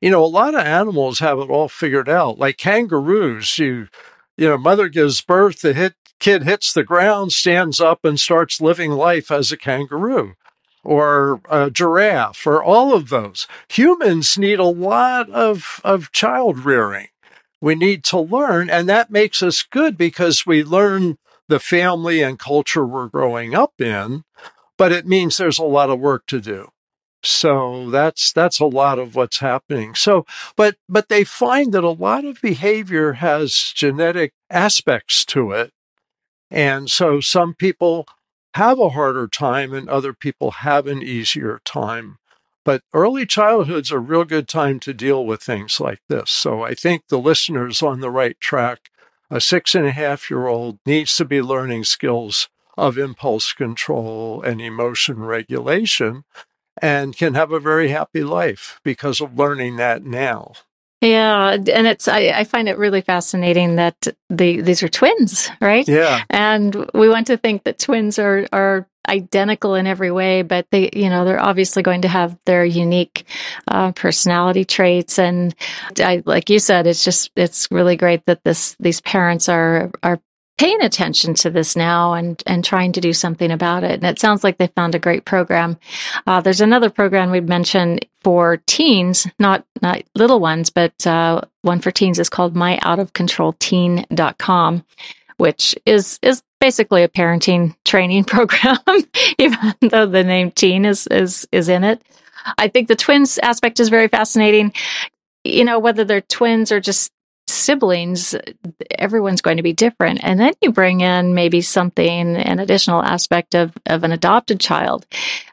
You 0.00 0.10
know, 0.10 0.24
a 0.24 0.26
lot 0.26 0.54
of 0.54 0.60
animals 0.60 1.18
have 1.18 1.38
it 1.38 1.50
all 1.50 1.68
figured 1.68 2.08
out. 2.08 2.38
Like 2.38 2.56
kangaroos, 2.56 3.58
you 3.58 3.88
you 4.38 4.48
know, 4.48 4.58
mother 4.58 4.88
gives 4.88 5.20
birth, 5.20 5.60
the 5.60 5.72
hit 5.72 5.94
kid 6.18 6.44
hits 6.44 6.72
the 6.72 6.84
ground, 6.84 7.32
stands 7.32 7.80
up 7.80 8.04
and 8.04 8.18
starts 8.18 8.60
living 8.60 8.92
life 8.92 9.30
as 9.30 9.52
a 9.52 9.56
kangaroo 9.56 10.34
or 10.84 11.40
a 11.50 11.70
giraffe 11.70 12.46
or 12.46 12.62
all 12.62 12.94
of 12.94 13.08
those. 13.08 13.46
Humans 13.68 14.38
need 14.38 14.58
a 14.58 14.64
lot 14.64 15.28
of, 15.30 15.80
of 15.84 16.12
child 16.12 16.60
rearing 16.60 17.08
we 17.66 17.74
need 17.74 18.04
to 18.04 18.20
learn. 18.20 18.70
And 18.70 18.88
that 18.88 19.10
makes 19.10 19.42
us 19.42 19.64
good 19.64 19.98
because 19.98 20.46
we 20.46 20.62
learn 20.62 21.18
the 21.48 21.58
family 21.58 22.22
and 22.22 22.38
culture 22.38 22.86
we're 22.86 23.08
growing 23.08 23.56
up 23.56 23.80
in, 23.80 24.22
but 24.78 24.92
it 24.92 25.04
means 25.04 25.36
there's 25.36 25.58
a 25.58 25.64
lot 25.64 25.90
of 25.90 25.98
work 25.98 26.26
to 26.28 26.40
do. 26.40 26.68
So 27.24 27.90
that's 27.90 28.32
that's 28.32 28.60
a 28.60 28.66
lot 28.66 29.00
of 29.00 29.16
what's 29.16 29.38
happening. 29.38 29.96
So 29.96 30.24
but 30.54 30.76
but 30.88 31.08
they 31.08 31.24
find 31.24 31.72
that 31.72 31.82
a 31.82 31.90
lot 31.90 32.24
of 32.24 32.40
behavior 32.40 33.14
has 33.14 33.72
genetic 33.74 34.32
aspects 34.48 35.24
to 35.26 35.50
it. 35.50 35.72
And 36.52 36.88
so 36.88 37.18
some 37.18 37.52
people 37.52 38.06
have 38.54 38.78
a 38.78 38.90
harder 38.90 39.26
time 39.26 39.74
and 39.74 39.88
other 39.88 40.12
people 40.12 40.52
have 40.52 40.86
an 40.86 41.02
easier 41.02 41.60
time. 41.64 42.18
But 42.66 42.82
early 42.92 43.26
childhood's 43.26 43.92
a 43.92 44.00
real 44.00 44.24
good 44.24 44.48
time 44.48 44.80
to 44.80 44.92
deal 44.92 45.24
with 45.24 45.40
things 45.40 45.78
like 45.78 46.00
this. 46.08 46.32
So 46.32 46.64
I 46.64 46.74
think 46.74 47.06
the 47.06 47.18
listener's 47.18 47.80
on 47.80 48.00
the 48.00 48.10
right 48.10 48.38
track. 48.40 48.90
A 49.30 49.40
six 49.40 49.76
and 49.76 49.86
a 49.86 49.92
half 49.92 50.28
year 50.28 50.48
old 50.48 50.80
needs 50.84 51.16
to 51.16 51.24
be 51.24 51.40
learning 51.40 51.84
skills 51.84 52.48
of 52.76 52.98
impulse 52.98 53.52
control 53.52 54.42
and 54.42 54.60
emotion 54.60 55.20
regulation 55.20 56.24
and 56.82 57.16
can 57.16 57.34
have 57.34 57.52
a 57.52 57.60
very 57.60 57.88
happy 57.90 58.24
life 58.24 58.80
because 58.82 59.20
of 59.20 59.38
learning 59.38 59.76
that 59.76 60.04
now. 60.04 60.52
Yeah, 61.00 61.50
and 61.52 61.86
it's 61.86 62.08
I, 62.08 62.32
I, 62.34 62.44
find 62.44 62.68
it 62.68 62.78
really 62.78 63.00
fascinating 63.00 63.76
that 63.76 64.08
the 64.30 64.60
these 64.62 64.82
are 64.82 64.88
twins, 64.88 65.50
right? 65.60 65.86
Yeah, 65.86 66.24
and 66.30 66.90
we 66.94 67.08
want 67.08 67.26
to 67.28 67.36
think 67.36 67.64
that 67.64 67.78
twins 67.78 68.18
are 68.18 68.46
are 68.50 68.88
identical 69.08 69.74
in 69.74 69.86
every 69.86 70.10
way, 70.10 70.42
but 70.42 70.66
they, 70.70 70.90
you 70.92 71.08
know, 71.08 71.24
they're 71.24 71.40
obviously 71.40 71.82
going 71.82 72.02
to 72.02 72.08
have 72.08 72.36
their 72.44 72.64
unique 72.64 73.24
uh, 73.68 73.92
personality 73.92 74.64
traits. 74.64 75.18
And 75.18 75.54
I, 75.98 76.22
like 76.24 76.50
you 76.50 76.58
said, 76.58 76.86
it's 76.86 77.04
just, 77.04 77.30
it's 77.36 77.68
really 77.70 77.96
great 77.96 78.26
that 78.26 78.44
this, 78.44 78.76
these 78.80 79.00
parents 79.00 79.48
are, 79.48 79.90
are 80.02 80.20
paying 80.58 80.82
attention 80.82 81.34
to 81.34 81.50
this 81.50 81.76
now 81.76 82.14
and 82.14 82.42
and 82.46 82.64
trying 82.64 82.90
to 82.90 83.00
do 83.00 83.12
something 83.12 83.50
about 83.50 83.84
it. 83.84 83.92
And 83.92 84.04
it 84.04 84.18
sounds 84.18 84.42
like 84.42 84.56
they 84.56 84.68
found 84.68 84.94
a 84.94 84.98
great 84.98 85.26
program. 85.26 85.76
Uh, 86.26 86.40
there's 86.40 86.62
another 86.62 86.88
program 86.88 87.30
we've 87.30 87.46
mentioned 87.46 88.06
for 88.24 88.56
teens, 88.66 89.26
not 89.38 89.66
not 89.82 90.02
little 90.14 90.40
ones, 90.40 90.70
but 90.70 91.06
uh, 91.06 91.42
one 91.60 91.80
for 91.80 91.90
teens 91.90 92.18
is 92.18 92.30
called 92.30 92.54
myoutofcontrolteen.com 92.54 94.84
which 95.36 95.76
is 95.84 96.18
is 96.22 96.42
basically 96.60 97.02
a 97.02 97.08
parenting 97.08 97.74
training 97.84 98.24
program, 98.34 98.78
even 99.38 99.74
though 99.80 100.06
the 100.06 100.24
name 100.24 100.50
teen 100.50 100.84
is 100.84 101.06
is 101.08 101.46
is 101.52 101.68
in 101.68 101.84
it. 101.84 102.02
I 102.58 102.68
think 102.68 102.88
the 102.88 102.96
twins 102.96 103.38
aspect 103.38 103.80
is 103.80 103.88
very 103.88 104.08
fascinating. 104.08 104.72
You 105.44 105.64
know, 105.64 105.78
whether 105.78 106.04
they're 106.04 106.20
twins 106.20 106.70
or 106.72 106.80
just 106.80 107.12
siblings, 107.48 108.34
everyone's 108.90 109.40
going 109.40 109.56
to 109.56 109.62
be 109.62 109.72
different. 109.72 110.20
And 110.22 110.38
then 110.38 110.52
you 110.60 110.72
bring 110.72 111.00
in 111.00 111.34
maybe 111.34 111.60
something, 111.60 112.36
an 112.36 112.58
additional 112.58 113.02
aspect 113.02 113.54
of, 113.54 113.72
of 113.86 114.04
an 114.04 114.12
adopted 114.12 114.60
child, 114.60 115.06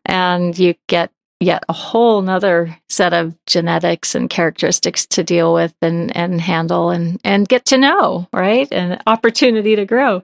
and 0.05 0.57
you 0.57 0.75
get 0.87 1.11
yet 1.39 1.63
a 1.67 1.73
whole 1.73 2.21
nother 2.21 2.77
set 2.89 3.13
of 3.13 3.35
genetics 3.45 4.15
and 4.15 4.29
characteristics 4.29 5.05
to 5.07 5.23
deal 5.23 5.53
with 5.53 5.73
and, 5.81 6.15
and 6.15 6.39
handle 6.39 6.89
and, 6.89 7.19
and 7.23 7.49
get 7.49 7.65
to 7.65 7.77
know, 7.77 8.27
right? 8.31 8.67
And 8.71 9.01
opportunity 9.05 9.75
to 9.75 9.85
grow 9.85 10.23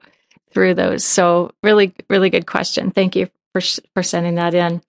through 0.51 0.73
those. 0.75 1.03
So 1.03 1.51
really, 1.63 1.93
really 2.09 2.29
good 2.29 2.47
question. 2.47 2.91
Thank 2.91 3.15
you 3.15 3.29
for, 3.53 3.61
for 3.93 4.03
sending 4.03 4.35
that 4.35 4.53
in. 4.53 4.81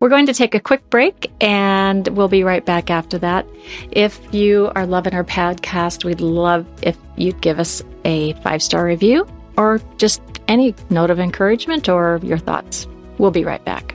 We're 0.00 0.08
going 0.08 0.26
to 0.26 0.34
take 0.34 0.54
a 0.54 0.60
quick 0.60 0.88
break 0.88 1.30
and 1.42 2.08
we'll 2.08 2.28
be 2.28 2.42
right 2.42 2.64
back 2.64 2.90
after 2.90 3.18
that. 3.18 3.46
If 3.90 4.18
you 4.32 4.72
are 4.74 4.86
loving 4.86 5.14
our 5.14 5.24
podcast, 5.24 6.04
we'd 6.04 6.22
love 6.22 6.66
if 6.82 6.96
you'd 7.16 7.40
give 7.42 7.58
us 7.58 7.82
a 8.06 8.32
five 8.42 8.62
star 8.62 8.84
review 8.84 9.26
or 9.58 9.80
just 9.98 10.22
any 10.48 10.74
note 10.88 11.10
of 11.10 11.20
encouragement 11.20 11.88
or 11.88 12.18
your 12.22 12.38
thoughts. 12.38 12.86
We'll 13.18 13.30
be 13.30 13.44
right 13.44 13.62
back. 13.64 13.94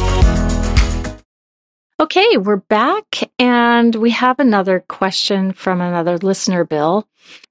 Okay, 2.01 2.35
we're 2.35 2.55
back 2.55 3.31
and 3.37 3.93
we 3.93 4.09
have 4.09 4.39
another 4.39 4.79
question 4.79 5.53
from 5.53 5.81
another 5.81 6.17
listener, 6.17 6.63
Bill. 6.63 7.07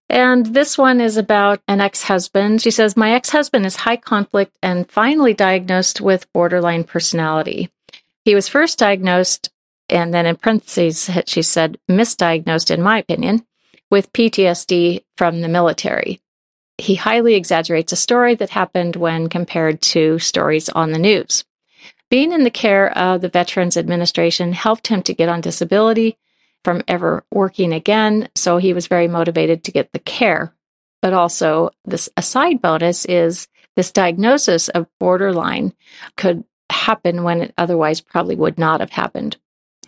And 0.08 0.44
this 0.44 0.76
one 0.76 1.00
is 1.00 1.16
about 1.16 1.60
an 1.68 1.80
ex 1.80 2.02
husband. 2.02 2.60
She 2.60 2.72
says, 2.72 2.96
My 2.96 3.12
ex 3.12 3.30
husband 3.30 3.64
is 3.64 3.76
high 3.76 3.96
conflict 3.96 4.58
and 4.60 4.90
finally 4.90 5.34
diagnosed 5.34 6.00
with 6.00 6.32
borderline 6.32 6.82
personality. 6.82 7.70
He 8.24 8.34
was 8.34 8.48
first 8.48 8.76
diagnosed, 8.76 9.50
and 9.88 10.12
then 10.12 10.26
in 10.26 10.34
parentheses, 10.34 11.08
she 11.26 11.42
said, 11.42 11.78
misdiagnosed, 11.88 12.72
in 12.72 12.82
my 12.82 12.98
opinion, 12.98 13.46
with 13.88 14.12
PTSD 14.12 15.04
from 15.16 15.42
the 15.42 15.48
military. 15.48 16.20
He 16.76 16.96
highly 16.96 17.36
exaggerates 17.36 17.92
a 17.92 17.96
story 17.96 18.34
that 18.34 18.50
happened 18.50 18.96
when 18.96 19.28
compared 19.28 19.80
to 19.82 20.18
stories 20.18 20.68
on 20.68 20.90
the 20.90 20.98
news. 20.98 21.44
Being 22.10 22.32
in 22.32 22.42
the 22.42 22.50
care 22.50 22.96
of 22.98 23.20
the 23.20 23.28
Veterans 23.28 23.76
Administration 23.76 24.52
helped 24.52 24.88
him 24.88 25.02
to 25.04 25.14
get 25.14 25.28
on 25.28 25.40
disability 25.40 26.18
from 26.64 26.82
ever 26.88 27.24
working 27.30 27.72
again. 27.72 28.28
So 28.34 28.58
he 28.58 28.72
was 28.72 28.88
very 28.88 29.08
motivated 29.08 29.64
to 29.64 29.72
get 29.72 29.92
the 29.92 30.00
care. 30.00 30.52
But 31.00 31.14
also, 31.14 31.70
this 31.84 32.08
a 32.16 32.22
side 32.22 32.60
bonus 32.60 33.04
is 33.06 33.48
this 33.76 33.92
diagnosis 33.92 34.68
of 34.68 34.88
borderline 34.98 35.72
could 36.16 36.44
happen 36.70 37.22
when 37.22 37.42
it 37.42 37.54
otherwise 37.56 38.00
probably 38.00 38.34
would 38.34 38.58
not 38.58 38.80
have 38.80 38.90
happened. 38.90 39.36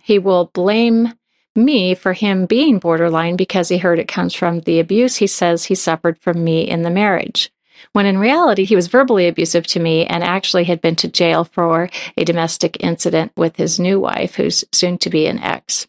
He 0.01 0.17
will 0.17 0.45
blame 0.53 1.13
me 1.55 1.93
for 1.93 2.13
him 2.13 2.45
being 2.45 2.79
borderline 2.79 3.35
because 3.35 3.69
he 3.69 3.77
heard 3.77 3.99
it 3.99 4.07
comes 4.07 4.33
from 4.33 4.61
the 4.61 4.79
abuse 4.79 5.17
he 5.17 5.27
says 5.27 5.65
he 5.65 5.75
suffered 5.75 6.17
from 6.17 6.43
me 6.43 6.61
in 6.61 6.81
the 6.81 6.89
marriage. 6.89 7.51
When 7.91 8.05
in 8.05 8.17
reality, 8.17 8.63
he 8.63 8.75
was 8.75 8.87
verbally 8.87 9.27
abusive 9.27 9.67
to 9.67 9.79
me 9.79 10.05
and 10.05 10.23
actually 10.23 10.63
had 10.63 10.81
been 10.81 10.95
to 10.97 11.07
jail 11.07 11.43
for 11.43 11.89
a 12.17 12.23
domestic 12.23 12.77
incident 12.79 13.31
with 13.35 13.57
his 13.57 13.79
new 13.79 13.99
wife, 13.99 14.35
who's 14.35 14.63
soon 14.71 14.97
to 14.99 15.09
be 15.09 15.27
an 15.27 15.39
ex. 15.39 15.87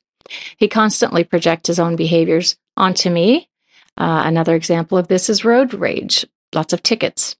He 0.56 0.68
constantly 0.68 1.24
projects 1.24 1.68
his 1.68 1.78
own 1.78 1.96
behaviors 1.96 2.56
onto 2.76 3.10
me. 3.10 3.48
Uh, 3.96 4.22
another 4.26 4.54
example 4.54 4.98
of 4.98 5.08
this 5.08 5.28
is 5.28 5.44
road 5.44 5.72
rage, 5.74 6.26
lots 6.52 6.72
of 6.72 6.82
tickets, 6.82 7.36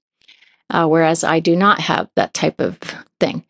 uh, 0.69 0.87
whereas 0.87 1.23
I 1.23 1.39
do 1.39 1.55
not 1.55 1.81
have 1.81 2.09
that 2.15 2.33
type 2.33 2.59
of 2.61 2.79
thing. 3.19 3.43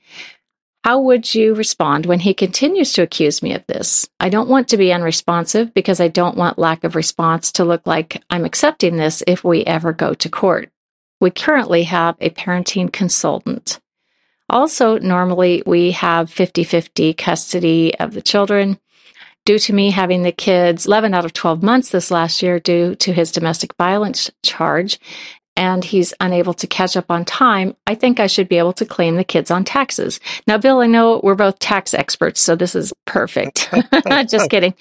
How 0.85 0.99
would 0.99 1.33
you 1.33 1.55
respond 1.55 2.05
when 2.05 2.19
he 2.19 2.35
continues 2.35 2.93
to 2.93 3.01
accuse 3.01 3.41
me 3.41 3.55
of 3.55 3.65
this? 3.65 4.07
I 4.19 4.29
don't 4.29 4.49
want 4.49 4.67
to 4.67 4.77
be 4.77 4.93
unresponsive 4.93 5.73
because 5.73 5.99
I 5.99 6.09
don't 6.09 6.37
want 6.37 6.59
lack 6.59 6.83
of 6.83 6.95
response 6.95 7.51
to 7.53 7.65
look 7.65 7.87
like 7.87 8.21
I'm 8.29 8.45
accepting 8.45 8.95
this 8.95 9.23
if 9.25 9.43
we 9.43 9.65
ever 9.65 9.93
go 9.93 10.13
to 10.13 10.29
court. 10.29 10.69
We 11.19 11.31
currently 11.31 11.83
have 11.83 12.15
a 12.19 12.29
parenting 12.29 12.91
consultant. 12.91 13.79
Also, 14.49 14.97
normally 14.99 15.63
we 15.65 15.91
have 15.91 16.29
50 16.29 16.63
50 16.63 17.13
custody 17.13 17.97
of 17.99 18.13
the 18.13 18.21
children. 18.21 18.79
Due 19.45 19.59
to 19.59 19.73
me 19.73 19.91
having 19.91 20.23
the 20.23 20.31
kids 20.31 20.87
11 20.87 21.13
out 21.13 21.25
of 21.25 21.33
12 21.33 21.61
months 21.61 21.89
this 21.89 22.09
last 22.09 22.41
year 22.41 22.59
due 22.59 22.95
to 22.95 23.13
his 23.13 23.31
domestic 23.31 23.75
violence 23.77 24.31
charge, 24.43 24.99
and 25.55 25.85
he's 25.85 26.13
unable 26.19 26.53
to 26.53 26.67
catch 26.67 26.97
up 26.97 27.09
on 27.09 27.23
time, 27.23 27.75
I 27.87 27.95
think 27.95 28.19
I 28.19 28.27
should 28.27 28.49
be 28.49 28.57
able 28.57 28.73
to 28.73 28.85
claim 28.85 29.15
the 29.15 29.23
kids 29.23 29.49
on 29.51 29.63
taxes. 29.63 30.19
Now, 30.47 30.57
Bill, 30.57 30.79
I 30.79 30.87
know 30.87 31.21
we're 31.23 31.35
both 31.35 31.59
tax 31.59 31.93
experts, 31.93 32.41
so 32.41 32.55
this 32.55 32.75
is 32.75 32.93
perfect. 33.05 33.69
Just 34.27 34.49
kidding. 34.49 34.73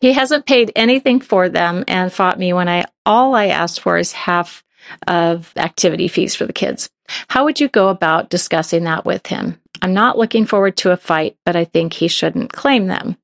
He 0.00 0.12
hasn't 0.14 0.46
paid 0.46 0.72
anything 0.74 1.20
for 1.20 1.48
them 1.48 1.84
and 1.86 2.12
fought 2.12 2.38
me 2.38 2.52
when 2.52 2.68
I 2.68 2.86
all 3.04 3.34
I 3.34 3.48
asked 3.48 3.80
for 3.80 3.98
is 3.98 4.12
half 4.12 4.64
of 5.06 5.52
activity 5.56 6.08
fees 6.08 6.34
for 6.34 6.46
the 6.46 6.52
kids. 6.52 6.90
How 7.28 7.44
would 7.44 7.60
you 7.60 7.68
go 7.68 7.88
about 7.88 8.30
discussing 8.30 8.84
that 8.84 9.04
with 9.04 9.26
him? 9.26 9.60
I'm 9.82 9.94
not 9.94 10.18
looking 10.18 10.46
forward 10.46 10.76
to 10.78 10.92
a 10.92 10.96
fight, 10.96 11.36
but 11.44 11.56
I 11.56 11.64
think 11.64 11.92
he 11.92 12.08
shouldn't 12.08 12.52
claim 12.52 12.86
them. 12.86 13.16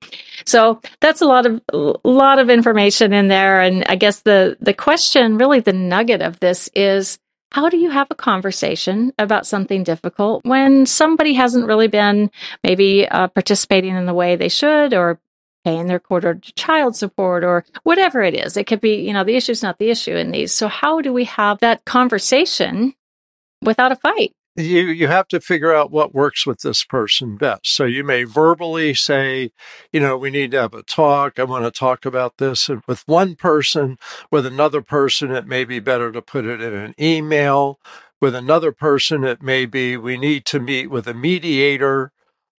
So 0.45 0.81
that's 1.01 1.21
a 1.21 1.27
lot 1.27 1.47
of 1.47 1.61
a 1.73 2.09
lot 2.09 2.39
of 2.39 2.51
information 2.51 3.13
in 3.13 3.29
there 3.29 3.61
and 3.61 3.85
I 3.89 3.97
guess 3.97 4.21
the 4.21 4.57
the 4.61 4.75
question 4.75 5.39
really 5.39 5.61
the 5.61 5.73
nugget 5.73 6.23
of 6.23 6.41
this 6.41 6.69
is 6.75 7.19
how 7.53 7.69
do 7.69 7.77
you 7.77 7.91
have 7.91 8.09
a 8.11 8.15
conversation 8.15 9.13
about 9.19 9.47
something 9.47 9.85
difficult 9.85 10.45
when 10.45 10.85
somebody 10.85 11.35
hasn't 11.35 11.67
really 11.67 11.89
been 11.89 12.31
maybe 12.65 13.09
uh, 13.09 13.29
participating 13.29 13.97
in 13.97 14.07
the 14.07 14.15
way 14.15 14.37
they 14.37 14.49
should 14.49 14.93
or 14.93 15.21
paying 15.67 15.89
their 15.89 15.99
quarter 15.99 16.39
child 16.55 16.95
support 16.95 17.43
or 17.43 17.65
whatever 17.83 18.23
it 18.23 18.35
is. 18.35 18.57
It 18.57 18.69
could 18.69 18.81
be, 18.81 19.01
you 19.01 19.13
know, 19.13 19.25
the 19.25 19.35
issue's 19.35 19.65
not 19.65 19.79
the 19.79 19.91
issue 19.91 20.15
in 20.15 20.31
these. 20.31 20.53
So 20.53 20.69
how 20.69 21.01
do 21.01 21.13
we 21.13 21.25
have 21.25 21.59
that 21.59 21.85
conversation 21.85 22.95
without 23.61 23.91
a 23.91 23.97
fight? 23.97 24.33
you 24.57 24.85
you 24.87 25.09
have 25.09 25.29
to 25.29 25.41
figure 25.41 25.75
out 25.75 25.91
what 25.91 26.15
works 26.15 26.47
with 26.47 26.61
this 26.61 26.85
person 26.85 27.37
best. 27.37 27.75
So 27.75 27.85
you 27.85 28.05
may 28.05 28.23
verbally 28.25 28.95
say, 28.95 29.51
you 29.93 30.01
know, 30.01 30.17
we 30.17 30.31
need 30.31 30.53
to 30.53 30.61
have 30.61 30.73
a 30.73 30.85
talk. 30.85 31.39
I 31.39 31.45
want 31.45 31.65
to 31.65 31.71
talk 31.71 32.07
about 32.07 32.39
this 32.39 32.69
and 32.69 32.83
with 32.87 33.03
one 33.07 33.35
person. 33.35 33.99
With 34.31 34.47
another 34.47 34.83
person, 34.83 35.33
it 35.33 35.47
may 35.47 35.65
be 35.65 35.81
better 35.81 36.13
to 36.13 36.23
put 36.23 36.47
it 36.47 36.63
in 36.63 36.75
an 36.75 36.95
email. 36.99 37.79
With 38.21 38.35
another 38.35 38.73
person, 38.73 39.25
it 39.25 39.43
may 39.43 39.67
be 39.67 39.97
we 39.97 40.17
need 40.17 40.47
to 40.47 40.61
meet 40.61 40.91
with 40.91 41.07
a 41.07 41.13
mediator 41.13 42.13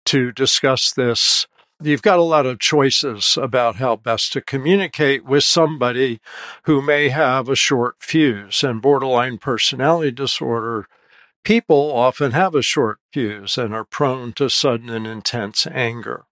to 0.07 0.31
discuss 0.31 0.91
this. 0.91 1.47
You've 1.81 2.01
got 2.01 2.19
a 2.19 2.23
lot 2.23 2.45
of 2.45 2.59
choices 2.59 3.37
about 3.39 3.75
how 3.75 3.95
best 3.95 4.33
to 4.33 4.41
communicate 4.41 5.25
with 5.25 5.43
somebody 5.43 6.19
who 6.63 6.81
may 6.81 7.09
have 7.09 7.47
a 7.49 7.55
short 7.55 7.97
fuse 7.99 8.63
and 8.63 8.81
borderline 8.81 9.37
personality 9.37 10.11
disorder 10.11 10.87
People 11.47 11.93
often 11.93 12.33
have 12.33 12.55
a 12.55 12.61
short 12.61 12.99
fuse 13.13 13.57
and 13.57 13.73
are 13.73 13.85
prone 13.85 14.33
to 14.33 14.49
sudden 14.49 14.89
and 14.89 15.07
intense 15.07 15.65
anger. 15.65 16.25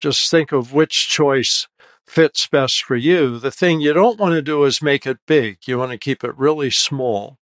Just 0.00 0.30
think 0.30 0.52
of 0.52 0.72
which 0.72 1.08
choice 1.08 1.66
fits 2.06 2.46
best 2.46 2.84
for 2.84 2.94
you. 2.94 3.40
The 3.40 3.50
thing 3.50 3.80
you 3.80 3.92
don't 3.92 4.20
want 4.20 4.34
to 4.34 4.42
do 4.42 4.62
is 4.62 4.80
make 4.80 5.04
it 5.04 5.18
big. 5.26 5.58
You 5.66 5.78
want 5.78 5.90
to 5.90 5.98
keep 5.98 6.22
it 6.22 6.38
really 6.38 6.70
small. 6.70 7.38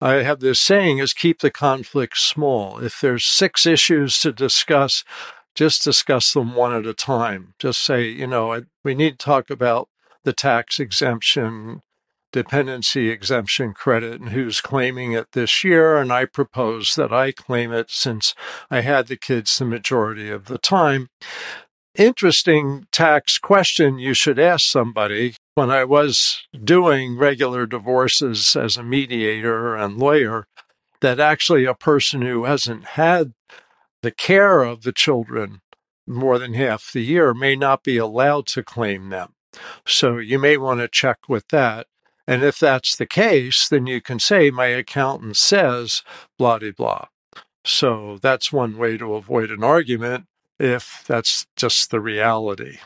I 0.00 0.14
have 0.24 0.40
this 0.40 0.58
saying 0.58 0.98
is 0.98 1.14
keep 1.14 1.38
the 1.38 1.50
conflict 1.52 2.18
small. 2.18 2.80
If 2.80 3.00
there's 3.00 3.24
six 3.24 3.64
issues 3.64 4.18
to 4.18 4.32
discuss, 4.32 5.04
just 5.54 5.84
discuss 5.84 6.32
them 6.32 6.54
one 6.54 6.74
at 6.74 6.86
a 6.86 6.94
time. 6.94 7.54
Just 7.58 7.84
say, 7.84 8.08
you 8.08 8.26
know, 8.26 8.62
we 8.84 8.94
need 8.94 9.18
to 9.18 9.24
talk 9.24 9.50
about 9.50 9.88
the 10.24 10.32
tax 10.32 10.78
exemption 10.78 11.82
dependency 12.32 13.10
exemption 13.10 13.74
credit 13.74 14.20
and 14.20 14.30
who's 14.30 14.60
claiming 14.60 15.12
it 15.12 15.28
this 15.32 15.62
year. 15.62 15.98
And 15.98 16.12
I 16.12 16.24
propose 16.24 16.94
that 16.94 17.12
I 17.12 17.30
claim 17.30 17.72
it 17.72 17.90
since 17.90 18.34
I 18.70 18.80
had 18.80 19.06
the 19.06 19.16
kids 19.16 19.56
the 19.58 19.66
majority 19.66 20.30
of 20.30 20.46
the 20.46 20.58
time. 20.58 21.08
Interesting 21.94 22.86
tax 22.90 23.38
question 23.38 23.98
you 23.98 24.14
should 24.14 24.38
ask 24.38 24.64
somebody. 24.64 25.34
When 25.54 25.70
I 25.70 25.84
was 25.84 26.46
doing 26.64 27.18
regular 27.18 27.66
divorces 27.66 28.56
as 28.56 28.78
a 28.78 28.82
mediator 28.82 29.76
and 29.76 29.98
lawyer, 29.98 30.46
that 31.02 31.20
actually 31.20 31.66
a 31.66 31.74
person 31.74 32.22
who 32.22 32.44
hasn't 32.44 32.84
had 32.84 33.34
the 34.02 34.10
care 34.10 34.62
of 34.62 34.82
the 34.82 34.92
children 34.92 35.60
more 36.06 36.38
than 36.38 36.54
half 36.54 36.92
the 36.92 37.02
year 37.02 37.32
may 37.32 37.56
not 37.56 37.82
be 37.82 37.96
allowed 37.96 38.46
to 38.48 38.62
claim 38.62 39.08
them. 39.08 39.34
So 39.86 40.18
you 40.18 40.38
may 40.38 40.56
want 40.56 40.80
to 40.80 40.88
check 40.88 41.28
with 41.28 41.48
that. 41.48 41.86
And 42.26 42.42
if 42.42 42.58
that's 42.58 42.96
the 42.96 43.06
case, 43.06 43.68
then 43.68 43.86
you 43.86 44.00
can 44.00 44.18
say, 44.18 44.50
my 44.50 44.66
accountant 44.66 45.36
says 45.36 46.02
blah, 46.38 46.58
blah, 46.58 46.70
blah. 46.76 47.06
So 47.64 48.18
that's 48.20 48.52
one 48.52 48.76
way 48.76 48.96
to 48.96 49.14
avoid 49.14 49.50
an 49.50 49.62
argument 49.62 50.26
if 50.58 51.04
that's 51.06 51.46
just 51.56 51.90
the 51.90 52.00
reality. 52.00 52.78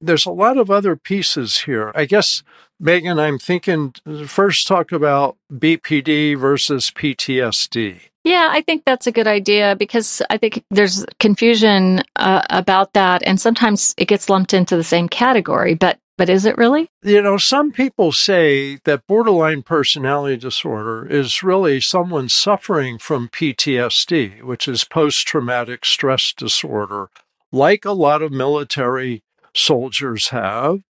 There's 0.00 0.26
a 0.26 0.30
lot 0.30 0.58
of 0.58 0.70
other 0.70 0.96
pieces 0.96 1.62
here. 1.62 1.90
I 1.94 2.04
guess, 2.04 2.42
Megan, 2.78 3.18
I'm 3.18 3.38
thinking 3.38 3.94
uh, 4.06 4.26
first 4.26 4.66
talk 4.66 4.92
about 4.92 5.36
BPD 5.52 6.38
versus 6.38 6.90
PTSD. 6.90 8.00
Yeah, 8.28 8.50
I 8.52 8.60
think 8.60 8.84
that's 8.84 9.06
a 9.06 9.10
good 9.12 9.26
idea 9.26 9.74
because 9.74 10.20
I 10.28 10.36
think 10.36 10.62
there's 10.70 11.06
confusion 11.18 12.02
uh, 12.16 12.42
about 12.50 12.92
that, 12.92 13.22
and 13.22 13.40
sometimes 13.40 13.94
it 13.96 14.04
gets 14.04 14.28
lumped 14.28 14.52
into 14.52 14.76
the 14.76 14.84
same 14.84 15.08
category. 15.08 15.72
But 15.72 15.98
but 16.18 16.28
is 16.28 16.44
it 16.44 16.58
really? 16.58 16.90
You 17.02 17.22
know, 17.22 17.38
some 17.38 17.72
people 17.72 18.12
say 18.12 18.80
that 18.84 19.06
borderline 19.06 19.62
personality 19.62 20.36
disorder 20.36 21.06
is 21.06 21.42
really 21.42 21.80
someone 21.80 22.28
suffering 22.28 22.98
from 22.98 23.30
PTSD, 23.30 24.42
which 24.42 24.68
is 24.68 24.84
post 24.84 25.26
traumatic 25.26 25.86
stress 25.86 26.34
disorder, 26.36 27.08
like 27.50 27.86
a 27.86 27.92
lot 27.92 28.20
of 28.20 28.30
military 28.30 29.22
soldiers 29.54 30.28
have, 30.28 30.82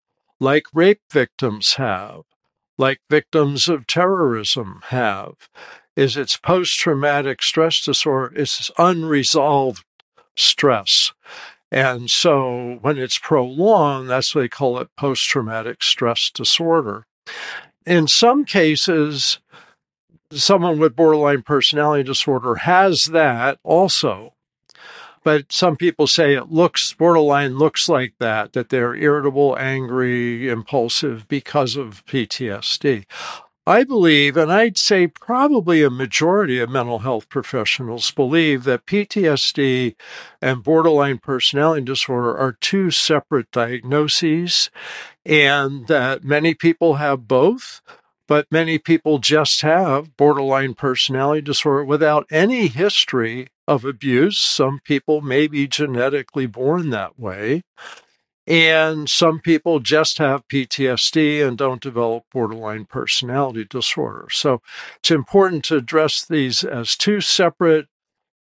like 0.40 0.64
rape 0.72 1.02
victims 1.12 1.74
have, 1.74 2.22
like 2.78 3.00
victims 3.10 3.68
of 3.68 3.86
terrorism 3.86 4.80
have. 4.86 5.50
Is 5.96 6.16
it's 6.16 6.36
post 6.36 6.78
traumatic 6.78 7.42
stress 7.42 7.82
disorder, 7.82 8.34
it's 8.36 8.70
unresolved 8.78 9.84
stress. 10.36 11.12
And 11.70 12.10
so 12.10 12.78
when 12.82 12.98
it's 12.98 13.18
prolonged, 13.18 14.10
that's 14.10 14.34
what 14.34 14.42
they 14.42 14.48
call 14.48 14.78
it 14.78 14.88
post 14.96 15.28
traumatic 15.28 15.82
stress 15.82 16.30
disorder. 16.30 17.06
In 17.84 18.06
some 18.06 18.44
cases, 18.44 19.40
someone 20.32 20.78
with 20.78 20.96
borderline 20.96 21.42
personality 21.42 22.04
disorder 22.04 22.56
has 22.56 23.06
that 23.06 23.58
also. 23.62 24.34
But 25.24 25.50
some 25.50 25.76
people 25.76 26.06
say 26.06 26.34
it 26.34 26.52
looks 26.52 26.92
borderline 26.92 27.58
looks 27.58 27.88
like 27.88 28.14
that, 28.20 28.52
that 28.52 28.68
they're 28.68 28.94
irritable, 28.94 29.56
angry, 29.58 30.48
impulsive 30.48 31.26
because 31.26 31.74
of 31.74 32.06
PTSD. 32.06 33.06
I 33.68 33.82
believe, 33.82 34.36
and 34.36 34.52
I'd 34.52 34.78
say 34.78 35.08
probably 35.08 35.82
a 35.82 35.90
majority 35.90 36.60
of 36.60 36.70
mental 36.70 37.00
health 37.00 37.28
professionals 37.28 38.12
believe 38.12 38.62
that 38.62 38.86
PTSD 38.86 39.96
and 40.40 40.62
borderline 40.62 41.18
personality 41.18 41.84
disorder 41.84 42.36
are 42.38 42.52
two 42.52 42.92
separate 42.92 43.50
diagnoses, 43.50 44.70
and 45.24 45.88
that 45.88 46.22
many 46.22 46.54
people 46.54 46.94
have 46.94 47.26
both, 47.26 47.80
but 48.28 48.46
many 48.52 48.78
people 48.78 49.18
just 49.18 49.62
have 49.62 50.16
borderline 50.16 50.74
personality 50.74 51.42
disorder 51.42 51.84
without 51.84 52.24
any 52.30 52.68
history 52.68 53.48
of 53.66 53.84
abuse. 53.84 54.38
Some 54.38 54.78
people 54.84 55.22
may 55.22 55.48
be 55.48 55.66
genetically 55.66 56.46
born 56.46 56.90
that 56.90 57.18
way. 57.18 57.62
And 58.46 59.10
some 59.10 59.40
people 59.40 59.80
just 59.80 60.18
have 60.18 60.46
PTSD 60.46 61.46
and 61.46 61.58
don't 61.58 61.82
develop 61.82 62.24
borderline 62.32 62.84
personality 62.84 63.64
disorder. 63.68 64.28
So 64.30 64.62
it's 64.98 65.10
important 65.10 65.64
to 65.64 65.76
address 65.76 66.24
these 66.24 66.62
as 66.62 66.96
two 66.96 67.20
separate, 67.20 67.88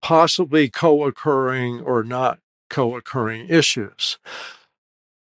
possibly 0.04 0.70
co 0.70 1.06
occurring 1.06 1.82
or 1.82 2.04
not 2.04 2.40
co 2.70 2.96
occurring 2.96 3.48
issues. 3.50 4.20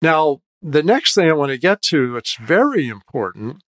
Now, 0.01 0.41
the 0.61 0.83
next 0.83 1.15
thing 1.15 1.29
I 1.29 1.35
want 1.35 1.51
to 1.51 1.59
get 1.59 1.83
to, 1.83 2.17
it's 2.17 2.37
very 2.37 2.89
important, 2.89 3.63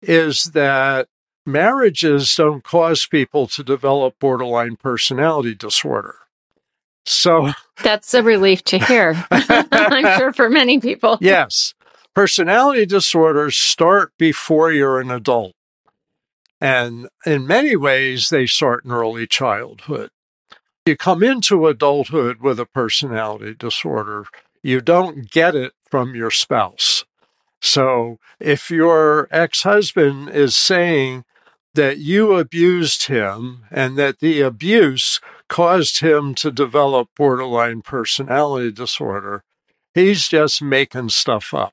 is 0.00 0.44
that 0.54 1.08
marriages 1.44 2.34
don't 2.34 2.64
cause 2.64 3.06
people 3.06 3.46
to 3.48 3.62
develop 3.62 4.18
borderline 4.18 4.76
personality 4.76 5.54
disorder. 5.54 6.16
So 7.06 7.52
that's 7.82 8.14
a 8.14 8.22
relief 8.22 8.62
to 8.64 8.78
hear. 8.78 9.24
I'm 9.30 10.18
sure 10.18 10.32
for 10.32 10.48
many 10.48 10.80
people. 10.80 11.18
Yes. 11.20 11.74
Personality 12.14 12.86
disorders 12.86 13.56
start 13.56 14.12
before 14.18 14.72
you're 14.72 15.00
an 15.00 15.10
adult. 15.10 15.52
And 16.60 17.08
in 17.26 17.46
many 17.46 17.76
ways, 17.76 18.28
they 18.28 18.46
start 18.46 18.84
in 18.84 18.92
early 18.92 19.26
childhood. 19.26 20.10
You 20.86 20.96
come 20.96 21.22
into 21.22 21.66
adulthood 21.66 22.40
with 22.40 22.60
a 22.60 22.66
personality 22.66 23.54
disorder, 23.54 24.26
you 24.62 24.80
don't 24.80 25.30
get 25.30 25.54
it 25.54 25.72
from 25.90 26.14
your 26.14 26.30
spouse. 26.30 27.04
So 27.60 28.18
if 28.38 28.70
your 28.70 29.28
ex 29.30 29.62
husband 29.62 30.30
is 30.30 30.56
saying 30.56 31.24
that 31.74 31.98
you 31.98 32.34
abused 32.34 33.08
him 33.08 33.64
and 33.70 33.96
that 33.96 34.20
the 34.20 34.40
abuse 34.40 35.20
caused 35.54 36.00
him 36.00 36.34
to 36.34 36.50
develop 36.50 37.08
borderline 37.16 37.80
personality 37.80 38.72
disorder, 38.72 39.44
he's 39.94 40.26
just 40.26 40.60
making 40.60 41.08
stuff 41.08 41.54
up. 41.54 41.72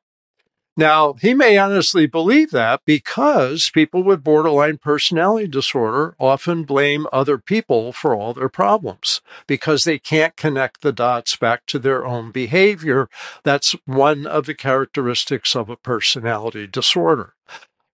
Now, 0.77 1.13
he 1.13 1.33
may 1.33 1.57
honestly 1.57 2.05
believe 2.05 2.51
that 2.51 2.81
because 2.85 3.71
people 3.73 4.03
with 4.03 4.23
borderline 4.23 4.77
personality 4.77 5.47
disorder 5.47 6.15
often 6.19 6.63
blame 6.63 7.07
other 7.11 7.39
people 7.39 7.91
for 7.91 8.13
all 8.13 8.35
their 8.35 8.49
problems 8.49 9.19
because 9.47 9.83
they 9.83 9.97
can't 9.97 10.37
connect 10.37 10.81
the 10.81 10.93
dots 10.93 11.35
back 11.35 11.65
to 11.65 11.79
their 11.79 12.05
own 12.05 12.29
behavior. 12.29 13.09
That's 13.43 13.75
one 13.85 14.27
of 14.27 14.45
the 14.45 14.53
characteristics 14.53 15.55
of 15.55 15.71
a 15.71 15.75
personality 15.75 16.67
disorder. 16.67 17.33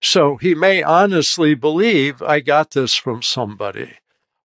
So 0.01 0.35
he 0.35 0.53
may 0.53 0.83
honestly 0.83 1.55
believe 1.55 2.21
I 2.21 2.41
got 2.41 2.71
this 2.71 2.93
from 2.95 3.21
somebody, 3.21 3.93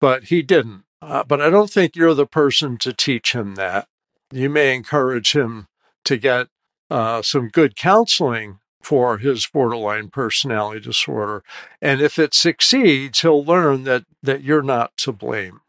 but 0.01 0.25
he 0.25 0.41
didn't. 0.41 0.85
Uh, 1.03 1.25
but 1.25 1.41
I 1.41 1.51
don't 1.51 1.71
think 1.71 1.95
you're 1.95 2.15
the 2.15 2.27
person 2.27 2.79
to 2.79 2.93
teach 2.93 3.33
him 3.35 3.55
that. 3.55 3.89
You 4.33 4.51
may 4.51 4.75
encourage 4.75 5.33
him 5.33 5.69
to 6.05 6.17
get 6.17 6.49
uh, 6.91 7.23
some 7.23 7.49
good 7.49 7.77
counseling 7.77 8.59
for 8.83 9.19
his 9.19 9.47
borderline 9.47 10.09
personality 10.09 10.81
disorder. 10.81 11.43
And 11.83 12.01
if 12.01 12.19
it 12.19 12.35
succeeds, 12.35 13.21
he'll 13.21 13.45
learn 13.45 13.85
that, 13.85 14.05
that 14.23 14.43
you're 14.43 14.63
not 14.63 14.97
to 14.99 15.13
blame. 15.13 15.61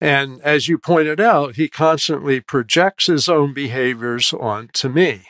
And 0.00 0.40
as 0.42 0.68
you 0.68 0.78
pointed 0.78 1.20
out, 1.20 1.56
he 1.56 1.68
constantly 1.68 2.40
projects 2.40 3.06
his 3.06 3.28
own 3.28 3.52
behaviors 3.52 4.32
onto 4.32 4.88
me. 4.88 5.26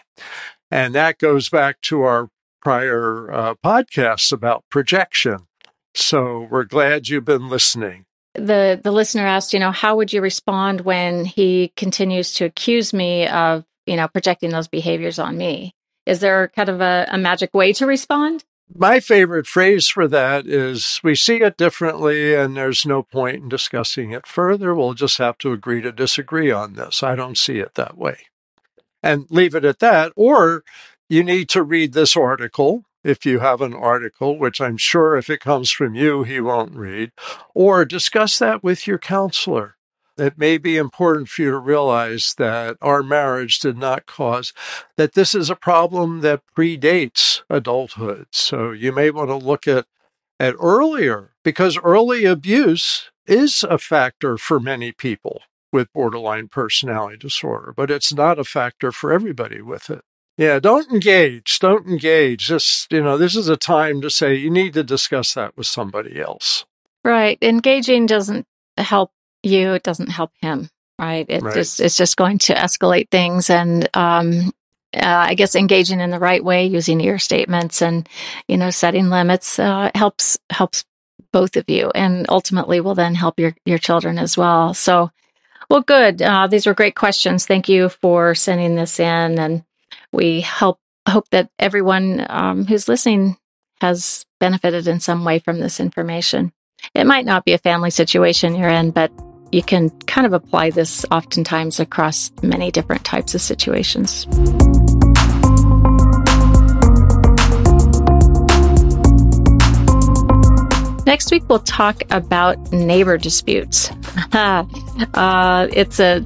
And 0.71 0.95
that 0.95 1.19
goes 1.19 1.49
back 1.49 1.81
to 1.83 2.03
our 2.03 2.29
prior 2.63 3.33
uh, 3.33 3.55
podcasts 3.65 4.31
about 4.31 4.65
projection. 4.71 5.49
So 5.95 6.47
we're 6.51 6.65
glad 6.65 7.09
you've 7.09 7.25
been 7.25 7.49
listening. 7.49 8.05
The 8.35 8.81
the 8.83 8.93
listener 8.93 9.27
asked, 9.27 9.53
you 9.53 9.59
know, 9.59 9.73
how 9.73 9.97
would 9.97 10.13
you 10.13 10.21
respond 10.21 10.83
when 10.83 11.25
he 11.25 11.73
continues 11.77 12.33
to 12.35 12.45
accuse 12.45 12.93
me 12.93 13.27
of 13.27 13.65
you 13.91 13.97
know, 13.97 14.07
projecting 14.07 14.51
those 14.51 14.69
behaviors 14.69 15.19
on 15.19 15.37
me. 15.37 15.75
Is 16.07 16.21
there 16.21 16.49
kind 16.55 16.69
of 16.69 16.81
a, 16.81 17.09
a 17.11 17.19
magic 17.19 17.53
way 17.53 17.73
to 17.75 17.87
respond? 17.87 18.45
My 18.73 19.01
favorite 19.01 19.49
phrase 19.49 19.89
for 19.89 20.07
that 20.07 20.47
is 20.47 21.01
we 21.03 21.17
see 21.17 21.39
it 21.39 21.57
differently 21.57 22.35
and 22.35 22.57
there's 22.57 22.87
no 22.87 23.03
point 23.03 23.43
in 23.43 23.49
discussing 23.49 24.13
it 24.13 24.29
further. 24.29 24.77
We'll 24.77 24.95
just 24.95 25.19
have 25.19 25.39
to 25.39 25.53
agree 25.53 25.83
to 25.83 25.91
disagree 25.91 26.53
on 26.53 26.75
this. 26.75 27.03
I 27.03 27.17
don't 27.17 27.37
see 27.37 27.59
it 27.59 27.75
that 27.75 27.99
way. 27.99 28.19
And 29.03 29.27
leave 29.29 29.57
it 29.57 29.65
at 29.65 29.81
that. 29.81 30.13
Or 30.15 30.63
you 31.09 31.25
need 31.25 31.49
to 31.49 31.65
read 31.65 31.93
this 31.93 32.17
article 32.17 32.85
if 33.03 33.25
you 33.25 33.41
have 33.41 33.61
an 33.61 33.75
article, 33.75 34.39
which 34.39 34.61
I'm 34.61 34.77
sure 34.77 35.17
if 35.17 35.31
it 35.31 35.41
comes 35.41 35.71
from 35.71 35.95
you, 35.95 36.23
he 36.23 36.41
won't 36.41 36.75
read, 36.75 37.13
or 37.55 37.85
discuss 37.85 38.39
that 38.39 38.63
with 38.63 38.87
your 38.87 38.99
counselor 38.99 39.77
it 40.21 40.39
may 40.39 40.59
be 40.59 40.77
important 40.77 41.29
for 41.29 41.43
you 41.43 41.51
to 41.51 41.59
realize 41.59 42.35
that 42.39 42.77
our 42.81 43.03
marriage 43.03 43.59
did 43.59 43.77
not 43.77 44.07
cause 44.07 44.53
that 44.97 45.15
this 45.15 45.35
is 45.35 45.51
a 45.51 45.57
problem 45.57 46.21
that 46.21 46.43
predates 46.57 47.43
adulthood. 47.49 48.27
So 48.31 48.71
you 48.71 48.93
may 48.93 49.11
want 49.11 49.31
to 49.31 49.37
look 49.37 49.67
at 49.67 49.87
at 50.39 50.55
earlier 50.59 51.33
because 51.45 51.79
early 51.79 52.25
abuse 52.25 53.11
is 53.27 53.63
a 53.69 53.79
factor 53.79 54.39
for 54.39 54.59
many 54.59 54.91
people 54.91 55.43
with 55.71 55.93
borderline 55.93 56.49
personality 56.49 57.19
disorder, 57.19 57.75
but 57.77 57.91
it's 57.91 58.13
not 58.13 58.39
a 58.39 58.45
factor 58.45 58.91
for 58.91 59.13
everybody 59.13 59.61
with 59.61 59.91
it. 59.91 60.03
Yeah, 60.41 60.59
don't 60.59 60.91
engage. 60.91 61.59
Don't 61.59 61.87
engage. 61.87 62.47
Just, 62.47 62.91
you 62.91 63.03
know, 63.03 63.19
this 63.19 63.37
is 63.37 63.51
a 63.51 63.59
time 63.59 64.01
to 64.01 64.09
say 64.09 64.35
you 64.35 64.49
need 64.49 64.73
to 64.73 64.83
discuss 64.83 65.35
that 65.35 65.55
with 65.55 65.67
somebody 65.67 66.19
else. 66.19 66.65
Right. 67.05 67.37
Engaging 67.43 68.07
doesn't 68.07 68.47
help 68.79 69.13
you, 69.43 69.75
it 69.75 69.83
doesn't 69.83 70.09
help 70.09 70.31
him, 70.41 70.71
right? 70.99 71.27
It 71.29 71.43
right. 71.43 71.55
just 71.55 71.79
it's 71.79 71.95
just 71.95 72.17
going 72.17 72.39
to 72.39 72.55
escalate 72.55 73.11
things, 73.11 73.51
and 73.51 73.87
um, 73.95 74.53
uh, 74.95 75.01
I 75.29 75.35
guess 75.35 75.55
engaging 75.55 76.01
in 76.01 76.09
the 76.09 76.19
right 76.19 76.43
way, 76.43 76.65
using 76.65 77.01
your 77.01 77.19
statements, 77.19 77.83
and 77.83 78.09
you 78.49 78.57
know, 78.57 78.71
setting 78.71 79.11
limits 79.11 79.59
uh, 79.59 79.91
helps 79.95 80.39
helps 80.49 80.87
both 81.33 81.57
of 81.57 81.69
you, 81.69 81.91
and 81.95 82.25
ultimately 82.31 82.81
will 82.81 82.95
then 82.95 83.15
help 83.15 83.39
your 83.39 83.55
your 83.67 83.79
children 83.79 84.19
as 84.19 84.39
well. 84.39 84.73
So, 84.73 85.11
well, 85.69 85.83
good. 85.83 86.23
Uh, 86.23 86.47
these 86.47 86.67
were 86.67 86.75
great 86.75 86.95
questions. 86.95 87.47
Thank 87.47 87.69
you 87.69 87.91
for 87.91 88.35
sending 88.35 88.75
this 88.75 89.01
in, 89.01 89.39
and 89.39 89.65
we 90.13 90.41
help 90.41 90.79
hope 91.09 91.29
that 91.31 91.51
everyone 91.59 92.25
um, 92.29 92.67
who's 92.67 92.89
listening 92.89 93.37
has 93.81 94.27
benefited 94.39 94.87
in 94.87 95.01
some 95.01 95.25
way 95.25 95.39
from 95.39 95.61
this 95.61 95.81
information. 95.81 96.53
It 96.95 97.07
might 97.07 97.25
not 97.25 97.45
be 97.45 97.53
a 97.53 97.59
family 97.59 97.91
situation 97.91 98.55
you're 98.55 98.69
in, 98.69 98.91
but 98.91 99.11
you 99.53 99.63
can 99.63 99.91
kind 100.01 100.27
of 100.27 100.33
apply 100.33 100.71
this 100.71 101.05
oftentimes 101.11 101.81
across 101.81 102.31
many 102.43 102.71
different 102.71 103.05
types 103.05 103.35
of 103.35 103.41
situations. 103.41 104.27
Next 111.07 111.33
week, 111.33 111.43
we'll 111.49 111.59
talk 111.59 112.03
about 112.11 112.71
neighbor 112.71 113.19
disputes. 113.19 113.91
uh, 114.33 114.65
it's 115.73 115.99
a 115.99 116.25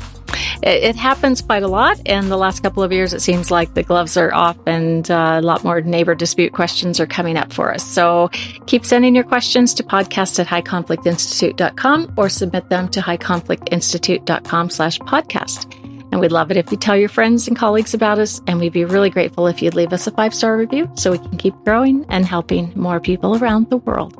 it, 0.62 0.96
happens 0.96 1.42
quite 1.42 1.62
a 1.62 1.68
lot. 1.68 2.00
And 2.06 2.30
the 2.30 2.36
last 2.36 2.62
couple 2.62 2.82
of 2.82 2.92
years, 2.92 3.12
it 3.12 3.20
seems 3.20 3.50
like 3.50 3.74
the 3.74 3.82
gloves 3.82 4.16
are 4.16 4.32
off 4.32 4.56
and 4.66 5.10
uh, 5.10 5.40
a 5.40 5.42
lot 5.42 5.64
more 5.64 5.80
neighbor 5.80 6.14
dispute 6.14 6.52
questions 6.52 7.00
are 7.00 7.06
coming 7.06 7.36
up 7.36 7.52
for 7.52 7.72
us. 7.72 7.84
So 7.84 8.28
keep 8.66 8.84
sending 8.84 9.14
your 9.14 9.24
questions 9.24 9.74
to 9.74 9.82
podcast 9.82 10.38
at 10.38 10.46
highconflictinstitute.com 10.46 12.14
or 12.16 12.28
submit 12.28 12.68
them 12.68 12.88
to 12.88 13.00
highconflictinstitute.com 13.00 14.70
slash 14.70 14.98
podcast. 15.00 15.72
And 16.12 16.20
we'd 16.20 16.30
love 16.30 16.52
it 16.52 16.56
if 16.56 16.70
you 16.70 16.76
tell 16.76 16.96
your 16.96 17.08
friends 17.08 17.48
and 17.48 17.56
colleagues 17.56 17.92
about 17.92 18.20
us. 18.20 18.40
And 18.46 18.60
we'd 18.60 18.72
be 18.72 18.84
really 18.84 19.10
grateful 19.10 19.48
if 19.48 19.60
you'd 19.60 19.74
leave 19.74 19.92
us 19.92 20.06
a 20.06 20.12
five 20.12 20.32
star 20.32 20.56
review 20.56 20.88
so 20.94 21.10
we 21.10 21.18
can 21.18 21.36
keep 21.36 21.54
growing 21.64 22.06
and 22.08 22.24
helping 22.24 22.72
more 22.76 23.00
people 23.00 23.36
around 23.36 23.68
the 23.68 23.78
world. 23.78 24.16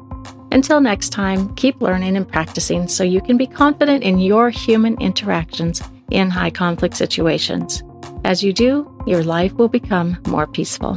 Until 0.51 0.81
next 0.81 1.11
time, 1.11 1.55
keep 1.55 1.81
learning 1.81 2.17
and 2.17 2.29
practicing 2.29 2.89
so 2.89 3.05
you 3.05 3.21
can 3.21 3.37
be 3.37 3.47
confident 3.47 4.03
in 4.03 4.19
your 4.19 4.51
human 4.51 5.01
interactions 5.01 5.81
in 6.11 6.31
high 6.31 6.51
conflict 6.51 6.97
situations. 6.97 7.83
As 8.25 8.43
you 8.43 8.53
do, 8.53 8.91
your 9.07 9.23
life 9.23 9.53
will 9.55 9.69
become 9.69 10.19
more 10.27 10.47
peaceful. 10.47 10.95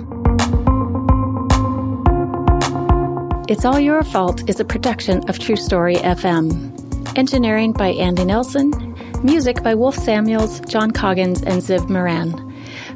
It's 3.50 3.64
All 3.64 3.80
Your 3.80 4.04
Fault 4.04 4.50
is 4.50 4.60
a 4.60 4.66
production 4.66 5.28
of 5.30 5.40
True 5.40 5.56
Story 5.56 5.96
FM. 5.96 7.18
Engineering 7.18 7.72
by 7.72 7.90
Andy 7.90 8.26
Nelson. 8.26 8.72
Music 9.24 9.64
by 9.64 9.74
Wolf 9.74 9.96
Samuels, 9.96 10.60
John 10.62 10.92
Coggins, 10.92 11.42
and 11.42 11.62
Ziv 11.62 11.90
Moran. 11.90 12.44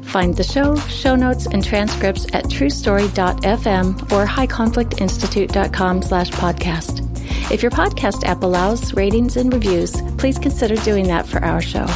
Find 0.02 0.36
the 0.36 0.44
show, 0.44 0.76
show 0.76 1.16
notes, 1.16 1.46
and 1.46 1.64
transcripts 1.64 2.26
at 2.34 2.44
truestory.fm 2.44 4.02
or 4.12 4.26
highconflictinstitute.com 4.26 6.02
slash 6.02 6.30
podcast. 6.30 7.11
If 7.52 7.62
your 7.62 7.70
podcast 7.70 8.24
app 8.24 8.42
allows 8.42 8.94
ratings 8.94 9.36
and 9.36 9.52
reviews, 9.52 10.00
please 10.16 10.38
consider 10.38 10.74
doing 10.76 11.08
that 11.08 11.26
for 11.26 11.44
our 11.44 11.60
show. 11.60 11.86